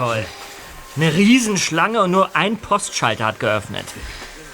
[0.00, 0.24] toll.
[0.96, 3.84] Eine Riesenschlange und nur ein Postschalter hat geöffnet.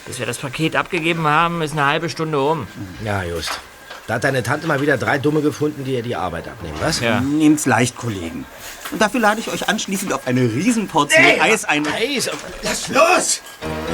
[0.06, 2.66] Bis wir das Paket abgegeben haben, ist eine halbe Stunde um.
[3.04, 3.60] Ja, just.
[4.06, 7.00] Da hat deine Tante mal wieder drei Dumme gefunden, die ihr die Arbeit abnehmen, was?
[7.00, 7.20] Ja.
[7.20, 8.44] Nehmt's leicht, Kollegen.
[8.92, 11.86] Und dafür lade ich euch anschließend auf eine Riesenportion Eis ein.
[11.88, 12.30] Eis!
[12.62, 13.40] Lass los!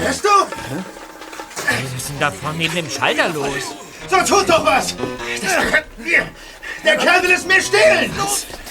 [0.02, 0.28] Hörst du?
[0.28, 3.74] Was ist denn da vorne neben dem Schalter los?
[4.10, 4.94] So tut doch was!
[6.84, 8.10] Der Kerl will es mir stehlen!
[8.16, 8.61] Da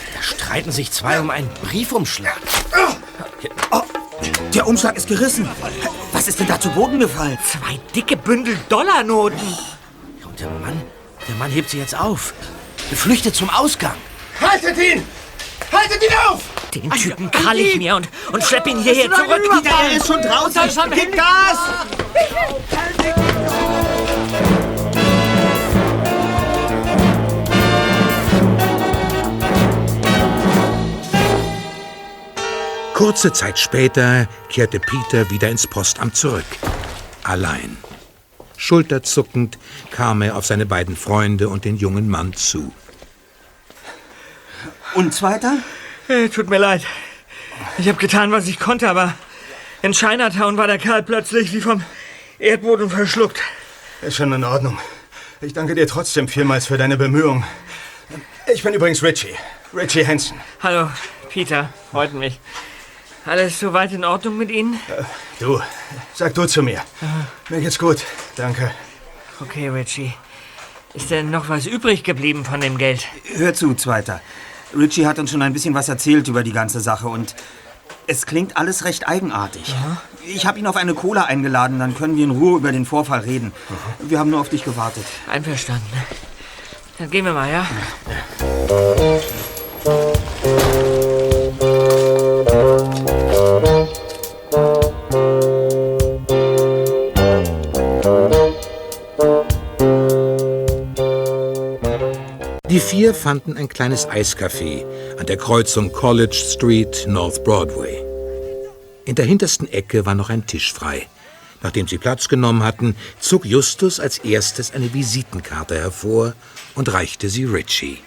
[0.51, 2.37] streiten sich zwei um einen Briefumschlag.
[3.71, 3.81] Oh,
[4.53, 5.47] der Umschlag ist gerissen.
[6.11, 7.37] Was ist denn da zu Boden gefallen?
[7.49, 9.39] Zwei dicke Bündel Dollarnoten.
[10.25, 10.81] Und der Mann,
[11.25, 12.33] der Mann hebt sich jetzt auf.
[12.89, 13.95] Geflüchtet zum Ausgang.
[14.41, 15.05] Haltet ihn!
[15.71, 16.41] Haltet ihn auf!
[16.73, 19.41] Den Typen krall ich mir und, und schlepp ihn hierher zurück.
[19.63, 20.63] Er ist schon draußen.
[20.93, 21.59] Gib Gas!
[33.11, 36.45] Kurze Zeit später kehrte Peter wieder ins Postamt zurück.
[37.23, 37.75] Allein.
[38.55, 39.57] Schulterzuckend
[39.91, 42.73] kam er auf seine beiden Freunde und den jungen Mann zu.
[44.93, 45.57] Und zweiter?
[46.07, 46.85] Äh, tut mir leid.
[47.77, 49.13] Ich habe getan, was ich konnte, aber
[49.81, 51.83] in Chinatown war der Kerl plötzlich wie vom
[52.39, 53.41] Erdboden verschluckt.
[54.01, 54.79] Ist schon in Ordnung.
[55.41, 57.43] Ich danke dir trotzdem vielmals für deine Bemühungen.
[58.53, 59.35] Ich bin übrigens Richie.
[59.73, 60.39] Richie Hansen.
[60.63, 60.89] Hallo,
[61.29, 61.73] Peter.
[61.91, 62.39] Freut mich.
[63.25, 64.79] Alles soweit in Ordnung mit Ihnen?
[65.39, 65.61] Du,
[66.13, 66.81] sag du zu mir.
[67.49, 68.03] Mir geht's gut.
[68.35, 68.71] Danke.
[69.39, 70.13] Okay, Richie.
[70.93, 73.07] Ist denn noch was übrig geblieben von dem Geld?
[73.35, 74.21] Hör zu, zweiter.
[74.75, 77.35] Richie hat uns schon ein bisschen was erzählt über die ganze Sache und
[78.07, 79.73] es klingt alles recht eigenartig.
[80.25, 83.19] Ich habe ihn auf eine Cola eingeladen, dann können wir in Ruhe über den Vorfall
[83.19, 83.53] reden.
[83.99, 85.05] Wir haben nur auf dich gewartet.
[85.31, 85.85] Einverstanden.
[86.97, 87.65] Dann gehen wir mal, ja?
[90.43, 91.10] Die
[103.01, 104.85] vier fanden ein kleines Eiscafé
[105.17, 107.99] an der Kreuzung College Street, North Broadway.
[109.05, 111.07] In der hintersten Ecke war noch ein Tisch frei.
[111.63, 116.35] Nachdem sie Platz genommen hatten, zog Justus als erstes eine Visitenkarte hervor
[116.75, 117.97] und reichte sie Richie.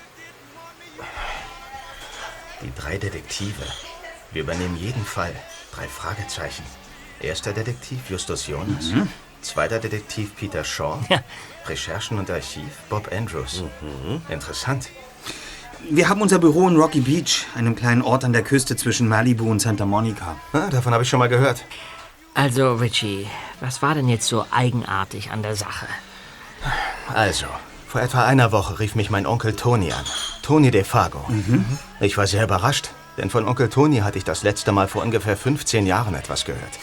[2.63, 3.65] Die drei Detektive.
[4.31, 5.35] Wir übernehmen jeden Fall.
[5.75, 6.63] Drei Fragezeichen.
[7.21, 8.93] Erster Detektiv Justus Jonas.
[9.43, 11.01] Zweiter Detektiv Peter Shaw.
[11.69, 13.63] Recherchen und Archiv Bob Andrews.
[14.29, 14.89] Interessant.
[15.91, 19.51] Wir haben unser Büro in Rocky Beach, einem kleinen Ort an der Küste zwischen Malibu
[19.51, 20.37] und Santa Monica.
[20.53, 21.65] Ah, davon habe ich schon mal gehört.
[22.33, 23.27] Also, Richie,
[23.61, 25.87] was war denn jetzt so eigenartig an der Sache?
[27.15, 27.47] Also,
[27.87, 30.05] vor etwa einer Woche rief mich mein Onkel Tony an.
[30.43, 31.25] Tony DeFago.
[32.01, 35.37] Ich war sehr überrascht, denn von Onkel Tony hatte ich das letzte Mal vor ungefähr
[35.37, 36.79] 15 Jahren etwas gehört.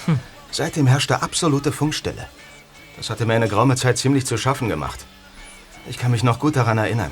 [0.52, 2.28] Seitdem herrschte absolute Funkstille.
[3.02, 5.00] Das hatte mir eine geraume Zeit ziemlich zu schaffen gemacht.
[5.90, 7.12] Ich kann mich noch gut daran erinnern.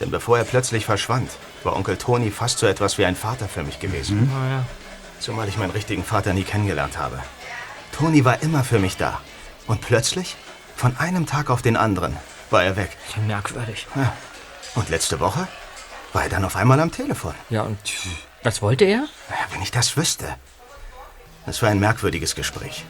[0.00, 1.30] Denn bevor er plötzlich verschwand,
[1.62, 4.30] war Onkel Tony fast so etwas wie ein Vater für mich gewesen.
[5.20, 7.22] Zumal ich meinen richtigen Vater nie kennengelernt habe.
[7.92, 9.20] Tony war immer für mich da.
[9.66, 10.36] Und plötzlich,
[10.74, 12.16] von einem Tag auf den anderen,
[12.48, 12.96] war er weg.
[13.26, 13.86] Merkwürdig.
[13.94, 14.14] Ja.
[14.74, 15.46] Und letzte Woche
[16.14, 17.34] war er dann auf einmal am Telefon.
[17.50, 17.76] Ja, und
[18.42, 19.00] was wollte er?
[19.28, 20.34] Ja, Wenn ich das wüsste.
[21.44, 22.86] Es war ein merkwürdiges Gespräch.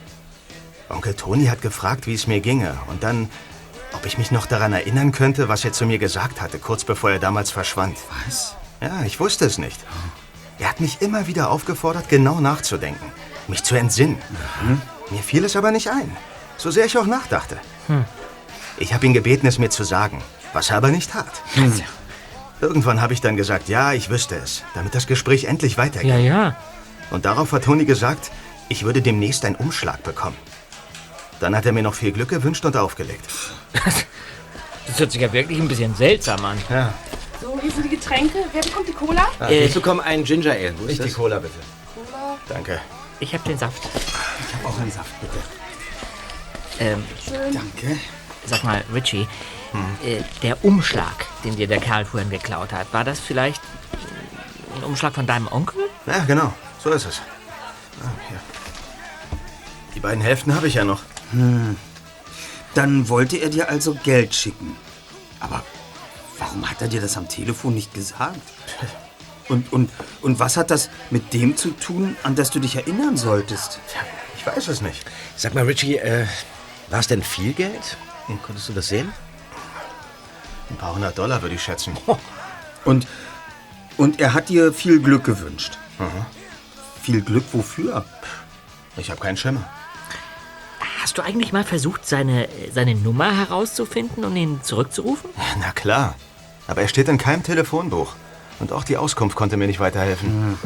[0.89, 2.77] Onkel Toni hat gefragt, wie es mir ginge.
[2.87, 3.29] Und dann,
[3.93, 7.11] ob ich mich noch daran erinnern könnte, was er zu mir gesagt hatte, kurz bevor
[7.11, 7.97] er damals verschwand.
[8.25, 8.55] Was?
[8.81, 9.79] Ja, ich wusste es nicht.
[10.59, 13.11] Er hat mich immer wieder aufgefordert, genau nachzudenken.
[13.47, 14.17] Mich zu entsinnen.
[15.09, 16.15] Mir fiel es aber nicht ein.
[16.57, 17.57] So sehr ich auch nachdachte.
[18.77, 20.21] Ich habe ihn gebeten, es mir zu sagen,
[20.53, 21.41] was er aber nicht tat.
[22.61, 26.09] Irgendwann habe ich dann gesagt, ja, ich wüsste es, damit das Gespräch endlich weitergeht.
[26.09, 26.55] Ja, ja.
[27.11, 28.31] Und darauf hat Toni gesagt,
[28.69, 30.37] ich würde demnächst einen Umschlag bekommen.
[31.39, 33.25] Dann hat er mir noch viel Glück gewünscht und aufgelegt.
[34.87, 36.57] Das hört sich ja wirklich ein bisschen seltsam an.
[36.69, 36.93] Ja,
[37.41, 38.37] So, hier sind die Getränke.
[38.53, 39.25] Wer bekommt die Cola?
[39.41, 40.75] Äh, Ich bekomme einen Ginger Ale.
[40.77, 41.11] Wo ist nicht die?
[41.11, 41.55] Cola, bitte.
[41.95, 42.37] Cola.
[42.47, 42.79] Danke.
[43.19, 43.81] Ich hab den Saft.
[43.83, 45.37] Ich habe auch einen Saft, bitte.
[46.79, 47.03] Ähm,
[47.51, 47.97] Danke.
[48.45, 49.27] sag mal, Richie,
[50.05, 53.61] äh, der Umschlag, den dir der Kerl vorhin geklaut hat, war das vielleicht
[54.77, 55.79] ein Umschlag von deinem Onkel?
[56.05, 56.53] Ja, genau.
[56.83, 57.21] So ist es.
[58.03, 58.39] Ah, hier.
[59.95, 61.01] Die beiden Hälften habe ich ja noch.
[62.73, 64.75] Dann wollte er dir also Geld schicken.
[65.39, 65.63] Aber
[66.39, 68.41] warum hat er dir das am Telefon nicht gesagt?
[69.47, 69.91] Und, und,
[70.21, 73.79] und was hat das mit dem zu tun, an das du dich erinnern solltest?
[73.89, 74.01] Tja,
[74.35, 75.05] ich weiß es nicht.
[75.35, 76.25] Sag mal, Richie, äh,
[76.89, 77.97] war es denn viel Geld?
[78.43, 79.11] Konntest du das sehen?
[80.69, 81.95] Ein paar hundert Dollar würde ich schätzen.
[82.85, 83.07] Und,
[83.97, 85.79] und er hat dir viel Glück gewünscht.
[87.01, 88.05] Viel Glück wofür?
[88.95, 89.67] Ich habe keinen Schimmer.
[91.05, 95.29] Hast du eigentlich mal versucht, seine, seine Nummer herauszufinden und ihn zurückzurufen?
[95.59, 96.15] Na klar.
[96.65, 98.15] Aber er steht in keinem Telefonbuch.
[98.59, 100.57] Und auch die Auskunft konnte mir nicht weiterhelfen.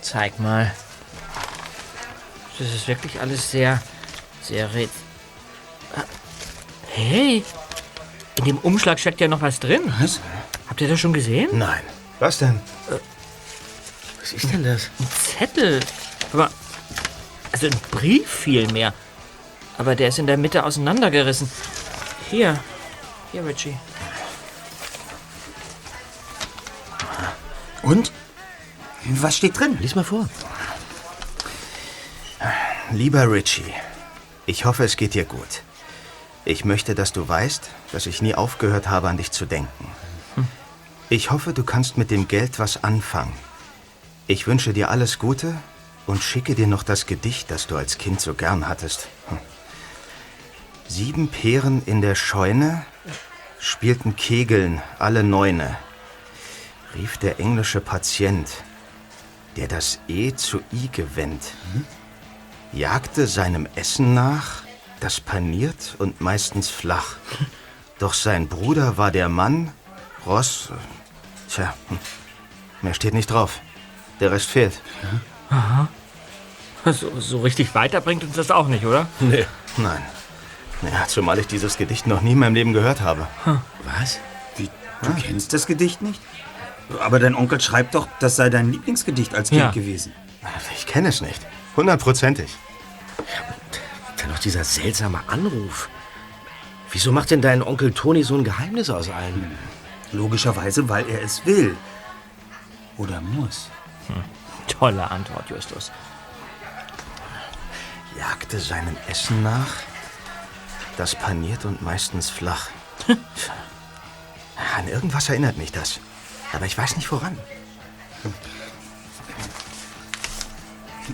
[0.00, 0.74] Zeig mal.
[2.58, 3.82] Das ist wirklich alles sehr,
[4.40, 4.88] sehr red.
[6.86, 7.44] Hey,
[8.36, 9.82] in dem Umschlag steckt ja noch was drin.
[10.00, 10.20] Was?
[10.66, 11.50] Habt ihr das schon gesehen?
[11.52, 11.82] Nein.
[12.20, 12.58] Was denn?
[14.18, 14.88] Was ist denn das?
[14.98, 15.80] Ein Zettel.
[16.32, 16.50] Aber,
[17.52, 18.92] also ein Brief vielmehr.
[19.76, 21.50] Aber der ist in der Mitte auseinandergerissen.
[22.30, 22.58] Hier,
[23.32, 23.76] hier, Richie.
[27.82, 28.12] Und?
[29.10, 29.78] Was steht drin?
[29.80, 30.28] Lies mal vor.
[32.90, 33.74] Lieber Richie,
[34.46, 35.62] ich hoffe, es geht dir gut.
[36.44, 39.92] Ich möchte, dass du weißt, dass ich nie aufgehört habe, an dich zu denken.
[41.10, 43.32] Ich hoffe, du kannst mit dem Geld was anfangen.
[44.26, 45.54] Ich wünsche dir alles Gute
[46.08, 49.06] und schicke dir noch das Gedicht, das du als Kind so gern hattest.
[49.28, 49.38] Hm.
[50.88, 52.84] Sieben Peeren in der Scheune
[53.60, 55.76] spielten Kegeln alle Neune,
[56.96, 58.48] rief der englische Patient,
[59.56, 61.52] der das E zu I gewendet
[62.72, 64.62] jagte seinem Essen nach,
[65.00, 67.16] das paniert und meistens flach.
[67.98, 69.72] Doch sein Bruder war der Mann,
[70.26, 70.70] Ross,
[71.48, 71.98] tja, hm,
[72.82, 73.60] mehr steht nicht drauf.
[74.20, 74.80] Der Rest fehlt.
[76.84, 79.06] So, so richtig weiterbringt uns das auch nicht, oder?
[79.20, 79.44] Nee.
[79.76, 80.02] Nein.
[80.82, 83.26] Ja, zumal ich dieses Gedicht noch nie in meinem Leben gehört habe.
[83.98, 84.20] Was?
[84.56, 84.70] Wie,
[85.02, 86.20] du kennst das Gedicht nicht?
[87.00, 89.70] Aber dein Onkel schreibt doch, das sei dein Lieblingsgedicht als Kind Ja.
[89.70, 90.12] gewesen.
[90.76, 91.44] Ich kenne es nicht.
[91.76, 92.56] Hundertprozentig.
[94.16, 95.88] Dann noch dieser seltsame Anruf.
[96.90, 99.44] Wieso macht denn dein Onkel Toni so ein Geheimnis aus allem?
[100.12, 101.76] Logischerweise, weil er es will.
[102.96, 103.68] Oder muss.
[104.68, 105.90] Tolle Antwort, Justus.
[108.16, 109.74] Jagte seinem Essen nach,
[110.96, 112.68] das paniert und meistens flach.
[114.76, 116.00] An irgendwas erinnert mich das.
[116.52, 117.38] Aber ich weiß nicht woran.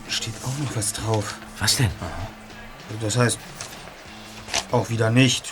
[0.08, 1.34] Steht auch noch was drauf.
[1.58, 1.90] Was denn?
[3.00, 3.38] Das heißt,
[4.70, 5.50] auch wieder nicht.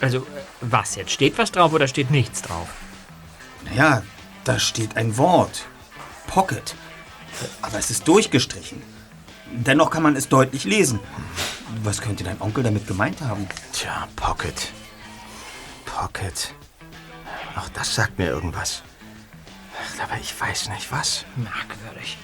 [0.00, 0.26] Also,
[0.60, 1.12] was jetzt?
[1.12, 2.68] Steht was drauf oder steht nichts drauf?
[3.64, 4.02] Naja,
[4.44, 5.66] da steht ein Wort.
[6.26, 6.74] Pocket.
[7.62, 8.82] Aber es ist durchgestrichen.
[9.52, 11.00] Dennoch kann man es deutlich lesen.
[11.82, 13.46] Was könnte dein Onkel damit gemeint haben?
[13.72, 14.72] Tja, Pocket.
[15.84, 16.54] Pocket.
[17.56, 18.82] Auch das sagt mir irgendwas.
[20.02, 21.24] Aber ich weiß nicht was.
[21.36, 22.18] Merkwürdig.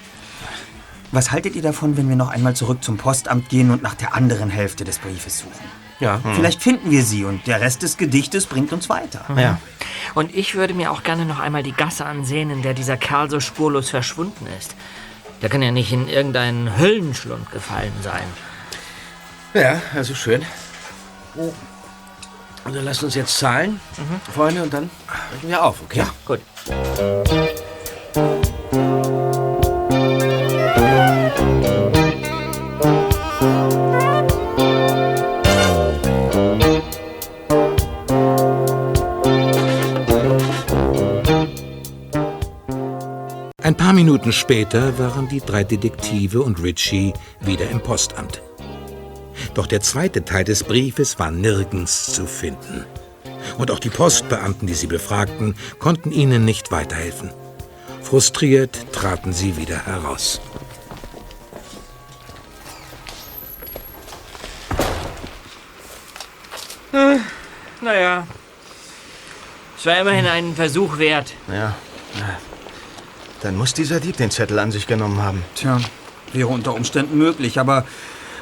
[1.11, 4.13] Was haltet ihr davon, wenn wir noch einmal zurück zum Postamt gehen und nach der
[4.13, 5.78] anderen Hälfte des Briefes suchen?
[5.99, 6.21] Ja.
[6.35, 9.25] Vielleicht finden wir sie und der Rest des Gedichtes bringt uns weiter.
[9.35, 9.59] Ja.
[10.15, 13.29] Und ich würde mir auch gerne noch einmal die Gasse ansehen, in der dieser Kerl
[13.29, 14.75] so spurlos verschwunden ist.
[15.41, 18.23] Der kann ja nicht in irgendeinen Höllenschlund gefallen sein.
[19.53, 20.45] Ja, also schön.
[21.35, 23.79] Und dann lasst uns jetzt zahlen,
[24.33, 24.89] Freunde, und dann
[25.31, 25.99] brechen wir auf, okay?
[25.99, 26.13] Ja.
[26.25, 26.39] Gut.
[43.69, 48.41] Ein paar Minuten später waren die drei Detektive und Richie wieder im Postamt.
[49.53, 52.83] Doch der zweite Teil des Briefes war nirgends zu finden.
[53.59, 57.29] Und auch die Postbeamten, die sie befragten, konnten ihnen nicht weiterhelfen.
[58.01, 60.41] Frustriert traten sie wieder heraus.
[67.81, 68.25] Naja.
[69.77, 71.35] Es war immerhin ein Versuch wert.
[71.47, 71.75] Ja.
[73.41, 75.43] Dann muss dieser Dieb den Zettel an sich genommen haben.
[75.55, 75.79] Tja,
[76.33, 77.85] wäre unter Umständen möglich, aber,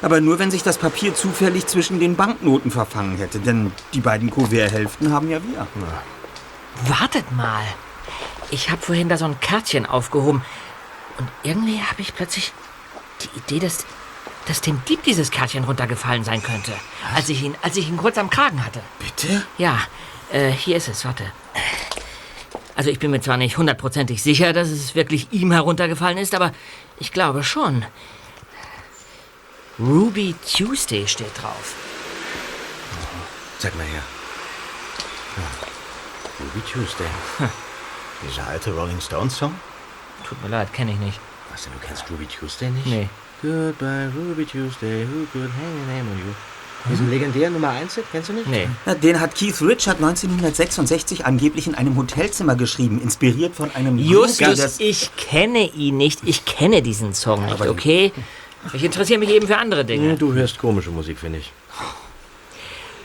[0.02, 3.38] aber nur, wenn sich das Papier zufällig zwischen den Banknoten verfangen hätte.
[3.38, 5.66] Denn die beiden Kuverthälften haben ja wir.
[6.86, 7.64] Wartet mal.
[8.50, 10.42] Ich habe vorhin da so ein Kärtchen aufgehoben.
[11.18, 12.52] Und irgendwie habe ich plötzlich
[13.20, 13.84] die Idee, dass,
[14.46, 16.72] dass dem Dieb dieses Kärtchen runtergefallen sein könnte.
[17.14, 18.80] Als ich ihn, als ich ihn kurz am Kragen hatte.
[18.98, 19.44] Bitte?
[19.58, 19.78] Ja,
[20.30, 21.24] äh, hier ist es, warte.
[22.78, 26.52] Also ich bin mir zwar nicht hundertprozentig sicher, dass es wirklich ihm heruntergefallen ist, aber
[27.00, 27.84] ich glaube schon.
[29.80, 31.74] Ruby Tuesday steht drauf.
[33.58, 34.02] Zeig mal her.
[35.38, 35.42] Ja.
[36.38, 37.08] Ruby Tuesday.
[38.24, 39.56] Dieser alte Rolling Stones Song?
[40.24, 41.18] Tut mir leid, kenne ich nicht.
[41.50, 42.86] Was denn, du kennst Ruby Tuesday nicht?
[42.86, 43.08] Nee.
[43.42, 46.32] Goodbye, Ruby Tuesday, who could hang a name on you?
[46.90, 48.46] Diesen legendären Nummer 1 Hit, kennst du nicht?
[48.48, 48.68] Nee.
[48.86, 54.56] Na, den hat Keith Richard 1966 angeblich in einem Hotelzimmer geschrieben, inspiriert von einem Justus,
[54.58, 56.20] das- ich kenne ihn nicht.
[56.24, 58.12] Ich kenne diesen Song nicht, okay?
[58.72, 60.16] Ich interessiere mich eben für andere Dinge.
[60.16, 61.52] Du hörst komische Musik, finde ich.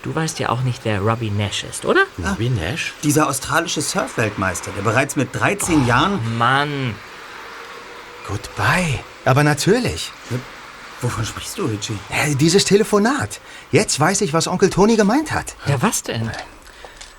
[0.03, 2.03] Du weißt ja auch nicht, wer Robbie Nash ist, oder?
[2.23, 2.93] Robbie Nash?
[3.03, 6.19] Dieser australische Surfweltmeister, der bereits mit 13 Jahren...
[6.37, 6.93] Mann.
[8.27, 8.99] Goodbye.
[9.25, 10.11] Aber natürlich.
[11.03, 11.97] Wovon sprichst du, Richie?
[12.09, 13.41] Äh, Dieses Telefonat.
[13.73, 15.55] Jetzt weiß ich, was Onkel Toni gemeint hat.
[15.67, 16.31] Ja, was denn?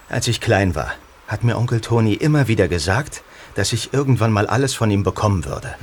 [0.09, 0.93] Als ich klein war,
[1.29, 3.23] hat mir Onkel Toni immer wieder gesagt,
[3.57, 5.75] dass ich irgendwann mal alles von ihm bekommen würde.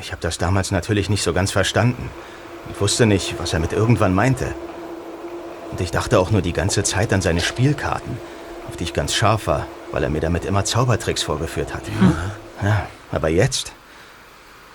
[0.00, 2.10] Ich habe das damals natürlich nicht so ganz verstanden.
[2.72, 4.54] Ich wusste nicht, was er mit irgendwann meinte.
[5.70, 8.18] Und ich dachte auch nur die ganze Zeit an seine Spielkarten,
[8.68, 11.90] auf die ich ganz scharf war, weil er mir damit immer Zaubertricks vorgeführt hatte.
[12.62, 13.72] Ja, aber jetzt,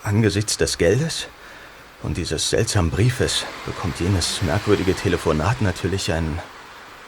[0.03, 1.27] angesichts des Geldes
[2.03, 6.39] und dieses seltsamen Briefes, bekommt jenes merkwürdige Telefonat natürlich einen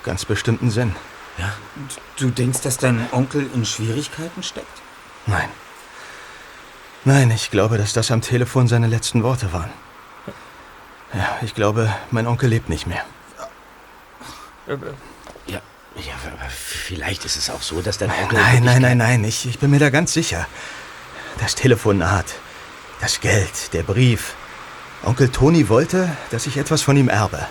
[0.03, 0.95] ganz bestimmten Sinn.
[2.17, 4.81] Du denkst, dass dein Onkel in Schwierigkeiten steckt?
[5.25, 5.49] Nein.
[7.05, 9.71] Nein, ich glaube, dass das am Telefon seine letzten Worte waren.
[11.13, 13.03] Ja, ich glaube, mein Onkel lebt nicht mehr.
[15.47, 15.61] Ja,
[15.95, 18.37] ja, aber vielleicht ist es auch so, dass dein Onkel...
[18.39, 20.47] Nein, nein, nein, nein, ich, ich bin mir da ganz sicher.
[21.39, 22.25] Das Telefonat,
[23.01, 24.35] das Geld, der Brief.
[25.03, 27.47] Onkel Toni wollte, dass ich etwas von ihm erbe.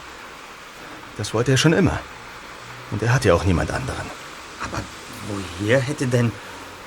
[1.17, 1.99] Das wollte er schon immer.
[2.91, 4.07] Und er hat ja auch niemand anderen.
[4.61, 4.81] Aber
[5.29, 6.33] woher hätte denn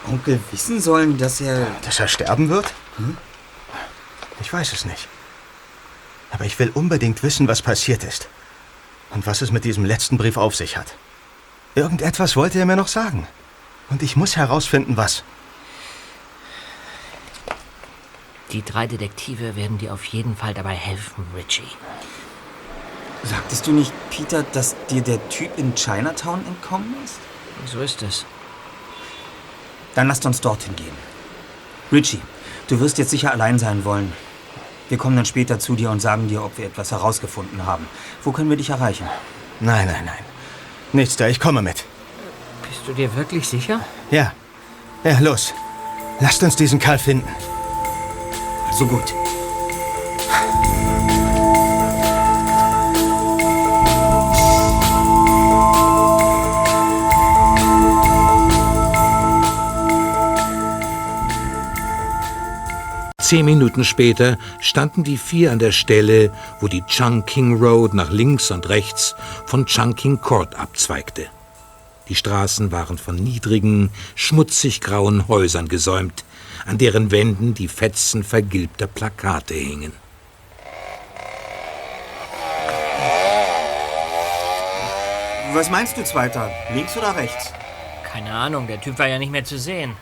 [0.09, 1.67] Onkel wissen sollen, dass er...
[1.83, 2.73] Dass er sterben wird?
[4.41, 5.07] Ich weiß es nicht.
[6.31, 8.27] Aber ich will unbedingt wissen, was passiert ist.
[9.11, 10.95] Und was es mit diesem letzten Brief auf sich hat.
[11.75, 13.27] Irgendetwas wollte er mir noch sagen.
[13.89, 15.23] Und ich muss herausfinden, was.
[18.53, 21.63] Die drei Detektive werden dir auf jeden Fall dabei helfen, Richie.
[23.23, 27.15] Sagtest du nicht, Peter, dass dir der Typ in Chinatown entkommen ist?
[27.65, 28.25] So ist es.
[29.95, 30.95] Dann lasst uns dorthin gehen.
[31.91, 32.21] Richie,
[32.67, 34.13] du wirst jetzt sicher allein sein wollen.
[34.89, 37.87] Wir kommen dann später zu dir und sagen dir, ob wir etwas herausgefunden haben.
[38.23, 39.07] Wo können wir dich erreichen?
[39.61, 40.25] Nein, nein, nein.
[40.91, 41.85] Nichts da, ich komme mit.
[42.69, 43.79] Bist du dir wirklich sicher?
[44.11, 44.31] Ja.
[45.03, 45.53] Ja, los.
[46.19, 47.27] Lasst uns diesen Kerl finden.
[48.75, 49.13] So gut.
[63.19, 68.51] Zehn Minuten später standen die vier an der Stelle, wo die Chungking Road nach links
[68.51, 69.15] und rechts
[69.45, 71.27] von Chungking Court abzweigte.
[72.09, 76.25] Die Straßen waren von niedrigen, schmutzig grauen Häusern gesäumt,
[76.65, 79.93] an deren Wänden die Fetzen vergilbter Plakate hingen.
[85.53, 86.49] Was meinst du, Zweiter?
[86.73, 87.51] Links oder rechts?
[88.03, 89.95] Keine Ahnung, der Typ war ja nicht mehr zu sehen.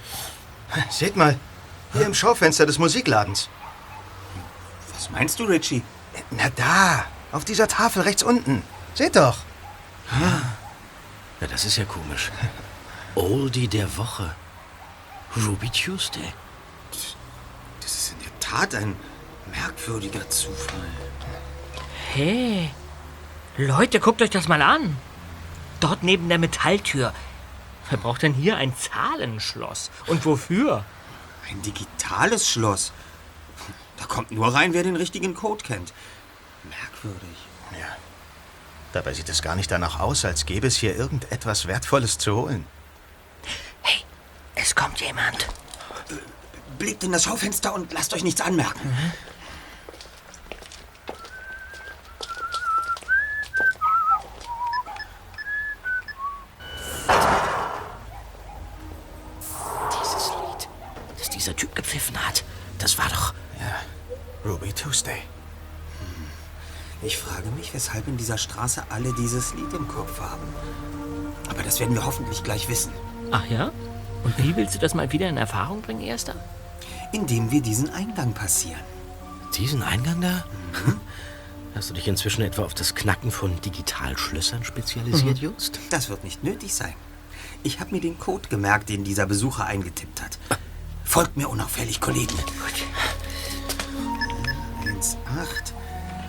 [0.89, 1.37] Seht mal,
[1.93, 3.49] hier im Schaufenster des Musikladens.
[4.93, 5.81] Was meinst du, Richie?
[6.29, 8.63] Na da, auf dieser Tafel rechts unten.
[8.93, 9.39] Seht doch.
[11.41, 12.31] Ja, das ist ja komisch.
[13.15, 14.35] Oldie der Woche.
[15.35, 16.33] Ruby Tuesday.
[17.81, 18.97] Das ist in der Tat ein
[19.49, 20.91] merkwürdiger Zufall.
[22.11, 22.69] Hey,
[23.55, 24.97] Leute, guckt euch das mal an.
[25.79, 27.13] Dort neben der Metalltür.
[27.89, 29.89] Wer braucht denn hier ein Zahlenschloss?
[30.07, 30.83] Und wofür?
[31.49, 32.91] Ein digitales Schloss.
[33.97, 35.93] Da kommt nur rein, wer den richtigen Code kennt.
[36.63, 37.37] Merkwürdig.
[37.79, 37.95] Ja.
[38.91, 42.67] Dabei sieht es gar nicht danach aus, als gäbe es hier irgendetwas Wertvolles zu holen.
[43.81, 44.03] Hey,
[44.55, 45.47] es kommt jemand.
[46.81, 48.79] Blickt in das Schaufenster und lasst euch nichts anmerken.
[59.91, 60.69] Dieses Lied,
[61.19, 62.43] das dieser Typ gepfiffen hat,
[62.79, 63.35] das war doch...
[64.43, 65.21] Ruby Tuesday.
[67.03, 70.51] Ich frage mich, weshalb in dieser Straße alle dieses Lied im Kopf haben.
[71.47, 72.91] Aber das werden wir hoffentlich gleich wissen,
[73.29, 73.71] Ach ja?
[74.23, 76.33] Und wie willst du das mal wieder in Erfahrung bringen, Erster?
[77.11, 78.81] Indem wir diesen Eingang passieren.
[79.57, 80.45] Diesen Eingang da?
[81.75, 85.79] Hast du dich inzwischen etwa auf das Knacken von Digitalschlössern spezialisiert, Just?
[85.89, 86.93] Das wird nicht nötig sein.
[87.63, 90.37] Ich habe mir den Code gemerkt, den dieser Besucher eingetippt hat.
[91.03, 92.35] Folgt mir unauffällig, Kollegen.
[94.85, 95.73] 1, 8,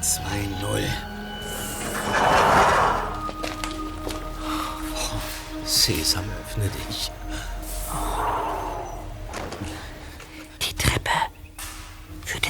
[0.03, 0.23] 2,
[0.61, 0.83] 0.
[5.65, 7.11] Sesam, öffne dich.
[7.91, 8.32] Die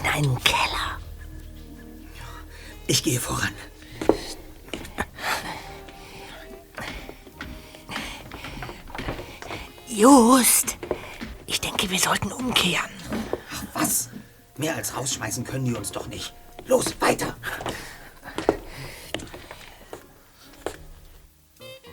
[0.02, 0.98] in einen Keller.
[2.86, 3.52] Ich gehe voran.
[9.88, 10.78] Just,
[11.46, 12.90] ich denke, wir sollten umkehren.
[13.52, 14.08] Ach was?
[14.56, 16.32] Mehr als rausschmeißen können die uns doch nicht.
[16.66, 17.36] Los, weiter!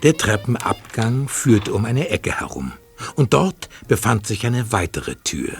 [0.02, 2.72] Der Treppenabgang führt um eine Ecke herum.
[3.16, 5.58] Und dort befand sich eine weitere Tür.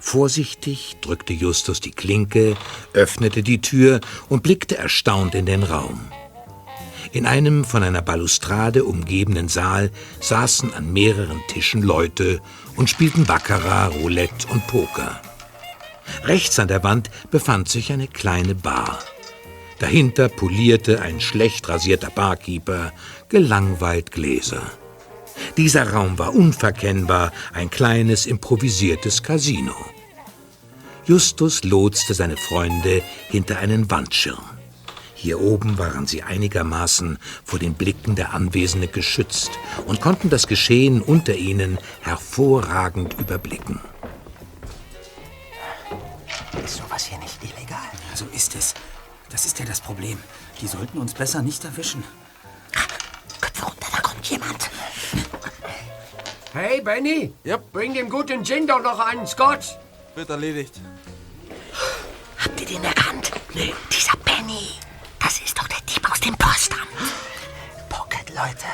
[0.00, 2.56] Vorsichtig drückte Justus die Klinke,
[2.94, 6.00] öffnete die Tür und blickte erstaunt in den Raum.
[7.12, 9.90] In einem von einer Balustrade umgebenen Saal
[10.20, 12.40] saßen an mehreren Tischen Leute
[12.76, 15.20] und spielten Baccarat, Roulette und Poker.
[16.24, 18.98] Rechts an der Wand befand sich eine kleine Bar.
[19.80, 22.92] Dahinter polierte ein schlecht rasierter Barkeeper
[23.28, 24.62] gelangweilt Gläser.
[25.56, 29.74] Dieser Raum war unverkennbar ein kleines improvisiertes Casino.
[31.06, 34.44] Justus lotste seine Freunde hinter einen Wandschirm.
[35.14, 39.50] Hier oben waren sie einigermaßen vor den Blicken der Anwesenden geschützt
[39.86, 43.80] und konnten das Geschehen unter ihnen hervorragend überblicken.
[46.64, 47.78] Ist sowas hier nicht illegal?
[48.14, 48.74] So ist es.
[49.30, 50.18] Das ist ja das Problem.
[50.60, 52.02] Die sollten uns besser nicht erwischen.
[53.40, 54.70] Köpfe runter, da kommt jemand.
[56.52, 57.32] Hey, Benny.
[57.44, 57.58] Ja.
[57.58, 59.76] Bring dem guten Gin doch noch einen Scotch.
[60.16, 60.80] Wird erledigt.
[62.38, 63.30] Habt ihr den erkannt?
[63.54, 63.72] Nee.
[63.92, 64.70] Dieser Benny.
[65.20, 66.88] Das ist doch der Dieb aus dem Postamt.
[67.88, 68.66] Pocket, Leute.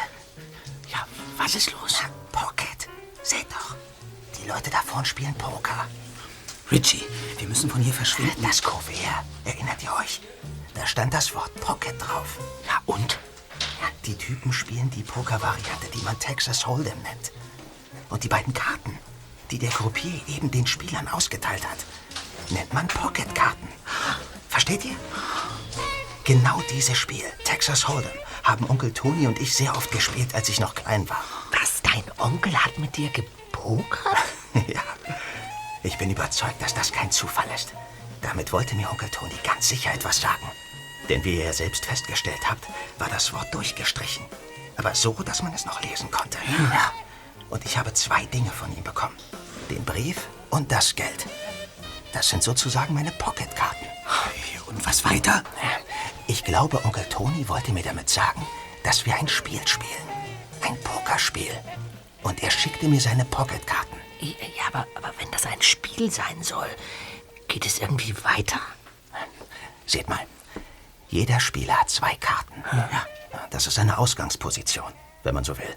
[0.90, 2.00] Ja, was ist los?
[2.32, 2.88] Pocket.
[3.22, 3.74] Seht doch.
[4.40, 5.86] Die Leute da vorne spielen Poker.
[6.72, 7.04] Richie,
[7.38, 8.42] wir müssen von hier verschwinden.
[8.42, 10.20] Das Kuvert, erinnert ihr euch?
[10.74, 12.38] Da stand das Wort Pocket drauf.
[12.66, 13.18] Ja, und?
[13.82, 17.32] Ja, die Typen spielen die Poker-Variante, die man Texas Hold'em nennt.
[18.08, 18.98] Und die beiden Karten,
[19.50, 21.78] die der Croupier eben den Spielern ausgeteilt hat,
[22.50, 23.68] nennt man Pocket-Karten.
[24.48, 24.96] Versteht ihr?
[26.24, 28.10] Genau dieses Spiel, Texas Hold'em,
[28.42, 31.22] haben Onkel Tony und ich sehr oft gespielt, als ich noch klein war.
[31.52, 34.16] Was, dein Onkel hat mit dir gepokert?
[34.66, 34.82] ja.
[35.82, 37.72] Ich bin überzeugt, dass das kein Zufall ist.
[38.22, 40.50] Damit wollte mir Onkel Tony ganz sicher etwas sagen.
[41.08, 42.66] Denn wie ihr ja selbst festgestellt habt,
[42.98, 44.24] war das Wort durchgestrichen.
[44.76, 46.38] Aber so, dass man es noch lesen konnte.
[46.72, 46.92] Ja.
[47.50, 49.16] Und ich habe zwei Dinge von ihm bekommen.
[49.70, 51.26] Den Brief und das Geld.
[52.12, 53.86] Das sind sozusagen meine Pocketkarten.
[54.66, 55.42] Und was weiter?
[56.26, 58.44] Ich glaube, Onkel Tony wollte mir damit sagen,
[58.82, 59.90] dass wir ein Spiel spielen.
[60.62, 61.52] Ein Pokerspiel.
[62.22, 63.96] Und er schickte mir seine Pocketkarten.
[64.20, 66.68] Ja, aber, aber wenn das ein Spiel sein soll,
[67.48, 68.60] geht es irgendwie weiter?
[69.86, 70.26] Seht mal,
[71.08, 72.64] jeder Spieler hat zwei Karten.
[72.72, 73.06] Ja,
[73.50, 75.76] das ist eine Ausgangsposition, wenn man so will.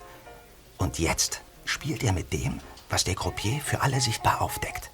[0.77, 4.89] Und jetzt spielt er mit dem, was der Croupier für alle sichtbar aufdeckt.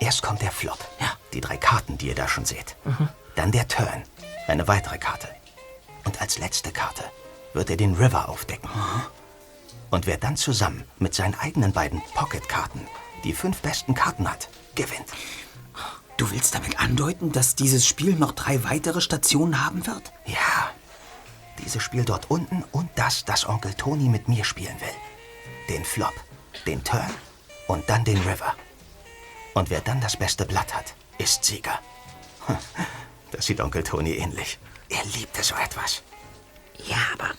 [0.00, 1.12] Erst kommt der Flop, ja.
[1.34, 2.76] die drei Karten, die ihr da schon seht.
[2.84, 3.08] Mhm.
[3.34, 4.02] Dann der Turn,
[4.46, 5.28] eine weitere Karte.
[6.04, 7.04] Und als letzte Karte
[7.52, 8.70] wird er den River aufdecken.
[8.72, 9.02] Mhm.
[9.90, 12.86] Und wer dann zusammen mit seinen eigenen beiden Pocket-Karten
[13.24, 15.08] die fünf besten Karten hat, gewinnt.
[16.16, 20.12] Du willst damit andeuten, dass dieses Spiel noch drei weitere Stationen haben wird?
[20.24, 20.70] Ja.
[21.64, 24.88] Dieses Spiel dort unten und das, das Onkel Tony mit mir spielen will.
[25.68, 26.14] Den Flop,
[26.66, 27.10] den Turn
[27.66, 28.54] und dann den River.
[29.54, 31.78] Und wer dann das beste Blatt hat, ist Sieger.
[33.30, 34.58] Das sieht Onkel Tony ähnlich.
[34.88, 36.02] Er liebte so etwas.
[36.86, 37.34] Ja, aber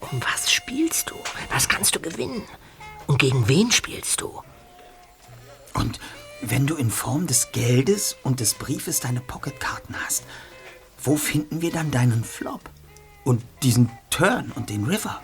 [0.00, 1.16] um was spielst du?
[1.50, 2.42] Was kannst du gewinnen?
[3.08, 4.42] Und gegen wen spielst du?
[5.72, 5.98] Und
[6.40, 10.24] wenn du in Form des Geldes und des Briefes deine Pocketkarten hast,
[11.02, 12.70] wo finden wir dann deinen Flop?
[13.24, 15.20] Und diesen Turn und den River?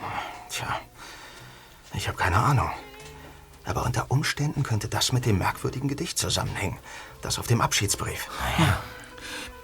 [0.48, 0.80] Tja,
[1.94, 2.70] ich habe keine Ahnung.
[3.64, 6.78] Aber unter Umständen könnte das mit dem merkwürdigen Gedicht zusammenhängen.
[7.22, 8.26] Das auf dem Abschiedsbrief.
[8.58, 8.82] Ja.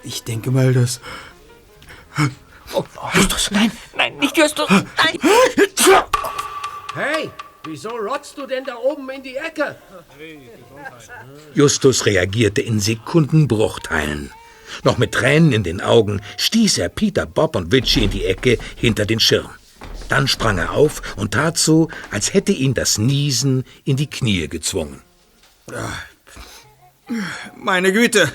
[0.03, 1.01] Ich denke mal, dass.
[2.73, 5.19] Oh, Justus, nein, nein, nicht Justus, nein!
[6.93, 7.29] Hey,
[7.63, 9.75] wieso rotzt du denn da oben in die Ecke?
[11.53, 14.31] Justus reagierte in Sekundenbruchteilen.
[14.83, 18.57] Noch mit Tränen in den Augen stieß er Peter, Bob und Witchy in die Ecke
[18.75, 19.49] hinter den Schirm.
[20.09, 24.47] Dann sprang er auf und tat so, als hätte ihn das Niesen in die Knie
[24.47, 25.01] gezwungen.
[27.55, 28.31] Meine Güte,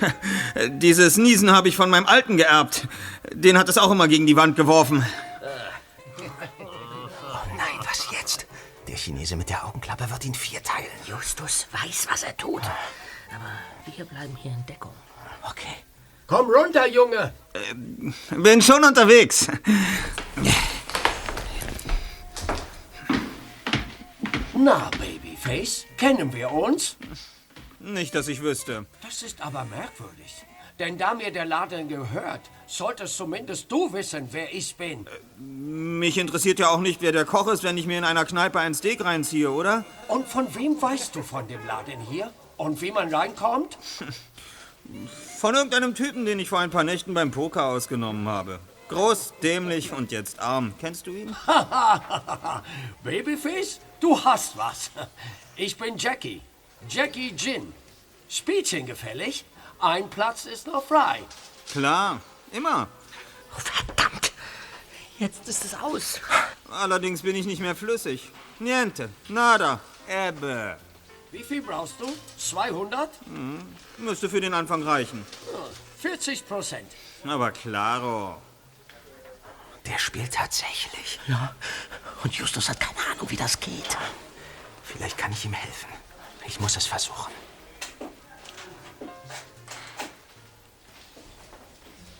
[0.67, 2.87] dieses Niesen habe ich von meinem Alten geerbt.
[3.31, 5.05] Den hat es auch immer gegen die Wand geworfen.
[6.59, 8.47] Oh nein, was jetzt?
[8.87, 10.87] Der Chinese mit der Augenklappe wird ihn vierteilen.
[11.05, 12.63] Justus weiß, was er tut.
[12.63, 14.93] Aber wir bleiben hier in Deckung.
[15.49, 15.75] Okay.
[16.25, 17.33] Komm runter, Junge.
[18.31, 19.47] Bin schon unterwegs.
[24.55, 26.97] Na, Babyface, kennen wir uns?
[27.79, 28.85] Nicht, dass ich wüsste.
[29.01, 30.45] Das ist aber merkwürdig.
[30.79, 35.07] Denn da mir der Laden gehört, solltest zumindest du wissen, wer ich bin.
[35.37, 38.59] Mich interessiert ja auch nicht, wer der Koch ist, wenn ich mir in einer Kneipe
[38.59, 39.85] ein Steak reinziehe, oder?
[40.07, 42.31] Und von wem weißt du von dem Laden hier?
[42.57, 43.77] Und wie man reinkommt?
[45.39, 48.59] Von irgendeinem Typen, den ich vor ein paar Nächten beim Poker ausgenommen habe.
[48.89, 50.73] Groß, dämlich und jetzt arm.
[50.79, 51.33] Kennst du ihn?
[53.03, 54.91] Babyface, du hast was.
[55.55, 56.41] Ich bin Jackie.
[56.89, 57.73] Jackie Gin.
[58.27, 59.45] Spielchen gefällig?
[59.79, 61.21] Ein Platz ist noch frei.
[61.71, 62.19] Klar,
[62.51, 62.87] immer.
[63.55, 64.31] Oh, verdammt!
[65.19, 66.19] Jetzt ist es aus.
[66.71, 68.29] Allerdings bin ich nicht mehr flüssig.
[68.59, 70.77] Niente, nada, Ebbe.
[71.31, 72.07] Wie viel brauchst du?
[72.37, 73.09] 200?
[73.97, 75.25] Müsste für den Anfang reichen.
[75.99, 76.91] 40 Prozent.
[77.25, 78.41] Aber klaro.
[79.85, 81.19] Der spielt tatsächlich.
[81.27, 81.55] Ja.
[82.23, 83.97] Und Justus hat keine Ahnung, wie das geht.
[84.83, 85.89] Vielleicht kann ich ihm helfen.
[86.47, 87.31] Ich muss es versuchen.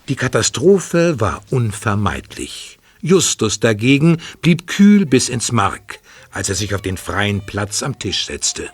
[0.09, 2.79] Die Katastrophe war unvermeidlich.
[3.01, 5.99] Justus dagegen blieb kühl bis ins Mark,
[6.31, 8.69] als er sich auf den freien Platz am Tisch setzte.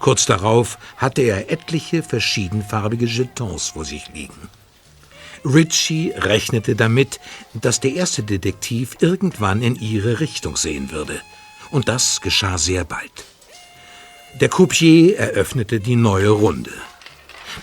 [0.00, 4.48] Kurz darauf hatte er etliche verschiedenfarbige Jetons vor sich liegen.
[5.44, 7.20] Ritchie rechnete damit,
[7.54, 11.20] dass der erste Detektiv irgendwann in ihre Richtung sehen würde.
[11.70, 13.24] Und das geschah sehr bald.
[14.40, 16.72] Der Croupier eröffnete die neue Runde.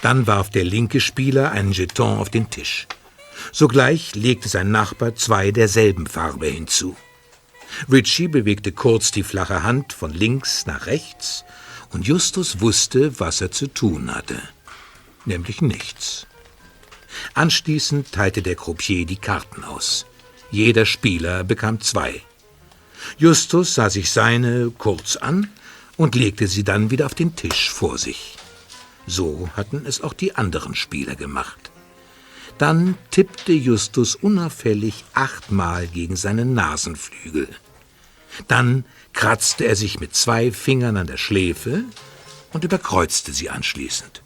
[0.01, 2.87] Dann warf der linke Spieler einen Jeton auf den Tisch.
[3.51, 6.95] Sogleich legte sein Nachbar zwei derselben Farbe hinzu.
[7.91, 11.45] Ritchie bewegte kurz die flache Hand von links nach rechts
[11.91, 14.41] und Justus wusste, was er zu tun hatte.
[15.25, 16.27] Nämlich nichts.
[17.33, 20.05] Anschließend teilte der Croupier die Karten aus.
[20.51, 22.21] Jeder Spieler bekam zwei.
[23.17, 25.49] Justus sah sich seine kurz an
[25.97, 28.35] und legte sie dann wieder auf den Tisch vor sich.
[29.07, 31.71] So hatten es auch die anderen Spieler gemacht.
[32.57, 37.49] Dann tippte Justus unauffällig achtmal gegen seinen Nasenflügel.
[38.47, 41.83] Dann kratzte er sich mit zwei Fingern an der Schläfe
[42.53, 44.21] und überkreuzte sie anschließend.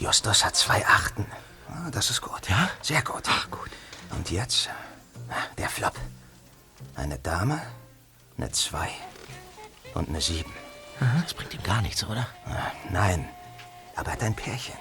[0.00, 1.26] Justus hat zwei Achten.
[1.68, 2.48] Ah, Das ist gut.
[2.48, 2.70] Ja?
[2.82, 3.22] Sehr gut.
[3.28, 3.70] Ach, gut.
[4.10, 4.68] Und jetzt
[5.28, 5.94] ah, der Flop.
[6.96, 7.60] Eine Dame,
[8.36, 8.90] eine Zwei
[9.94, 10.52] und eine Sieben.
[11.22, 12.26] Das bringt ihm gar nichts, oder?
[12.46, 13.28] Ah, Nein,
[13.96, 14.74] aber er hat ein Pärchen.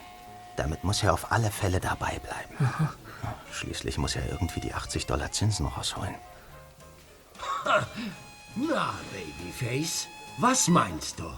[0.57, 2.55] Damit muss er auf alle Fälle dabei bleiben.
[2.59, 2.93] Ja,
[3.53, 6.15] Schließlich muss er irgendwie die 80 Dollar Zinsen rausholen.
[8.55, 11.31] Na, Babyface, was meinst du?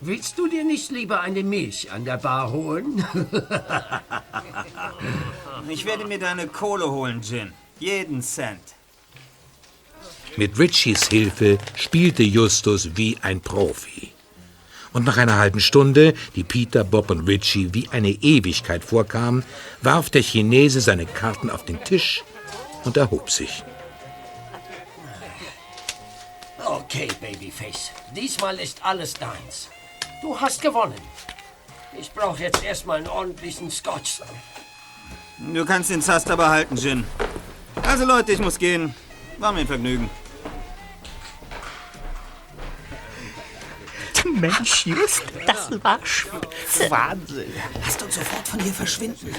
[0.00, 3.04] Willst du dir nicht lieber eine Milch an der Bar holen?
[5.68, 7.52] Ich werde mir deine Kohle holen, Jin.
[7.80, 8.60] Jeden Cent.
[10.36, 14.12] Mit Ritchies Hilfe spielte Justus wie ein Profi.
[14.92, 19.42] Und nach einer halben Stunde, die Peter, Bob und Ritchie wie eine Ewigkeit vorkam,
[19.82, 22.22] warf der Chinese seine Karten auf den Tisch
[22.84, 23.64] und erhob sich.
[26.64, 27.90] Okay, Babyface.
[28.14, 29.68] Diesmal ist alles deins.
[30.26, 31.00] Du hast gewonnen.
[31.96, 34.22] Ich brauche jetzt erstmal einen ordentlichen Scotch.
[35.38, 37.06] Du kannst den Zaster behalten, Jin.
[37.84, 38.92] Also Leute, ich muss gehen.
[39.38, 40.10] War mir ein Vergnügen.
[44.24, 46.90] Mensch, Just, das war spitze.
[46.90, 47.52] Wahnsinn.
[47.84, 49.32] Lasst uns sofort von hier verschwinden.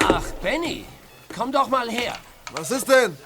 [0.00, 0.84] Ach, Benny,
[1.34, 2.14] komm doch mal her.
[2.52, 3.16] Was ist denn?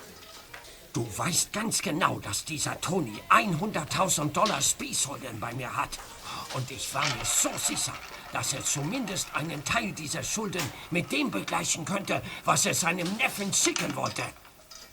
[0.92, 5.98] Du weißt ganz genau, dass dieser Tony 100.000 Dollar Spießholden bei mir hat.
[6.52, 7.94] Und ich war mir so sicher,
[8.35, 13.55] dass er zumindest einen Teil dieser Schulden mit dem begleichen könnte, was er seinem Neffen
[13.55, 14.22] schicken wollte.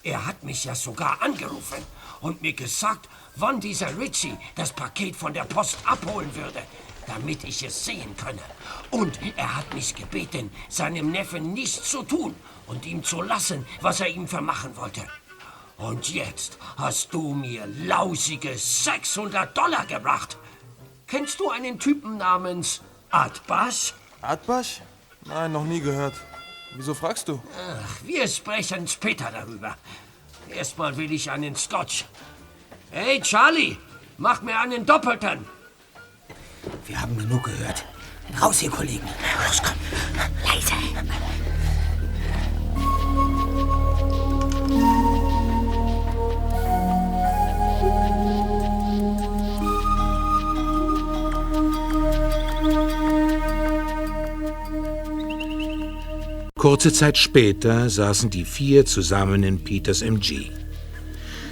[0.02, 1.84] Er hat mich ja sogar angerufen
[2.22, 6.64] und mir gesagt, wann dieser Ritchie das Paket von der Post abholen würde,
[7.08, 8.42] damit ich es sehen könne.
[8.90, 12.36] Und er hat mich gebeten, seinem Neffen nichts zu tun
[12.68, 15.06] und ihm zu lassen, was er ihm vermachen wollte.
[15.80, 20.38] Und jetzt hast du mir lausige 600 Dollar gebracht.
[21.08, 23.94] Kennst du einen Typen namens Adbas?
[24.22, 24.82] Adbasch?
[25.26, 26.14] Nein, noch nie gehört.
[26.76, 27.42] Wieso fragst du?
[27.58, 29.76] Ach, wir sprechen später darüber.
[30.50, 32.06] Erstmal will ich einen Scotch.
[32.92, 33.78] Hey, Charlie,
[34.18, 35.46] mach mir einen doppelten.
[36.86, 37.86] Wir haben genug gehört.
[38.42, 39.08] Raus hier, Kollegen.
[39.48, 39.76] Los, komm.
[40.46, 40.74] Leise.
[56.60, 60.52] Kurze Zeit später saßen die vier zusammen in Peters MG.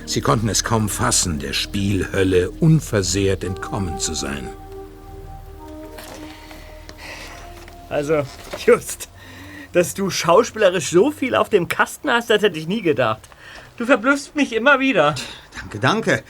[0.05, 4.49] Sie konnten es kaum fassen, der Spielhölle unversehrt entkommen zu sein.
[7.87, 8.23] Also,
[8.65, 9.07] just,
[9.71, 13.21] dass du schauspielerisch so viel auf dem Kasten hast, das hätte ich nie gedacht.
[13.77, 15.15] Du verblüffst mich immer wieder.
[15.57, 16.23] Danke, danke.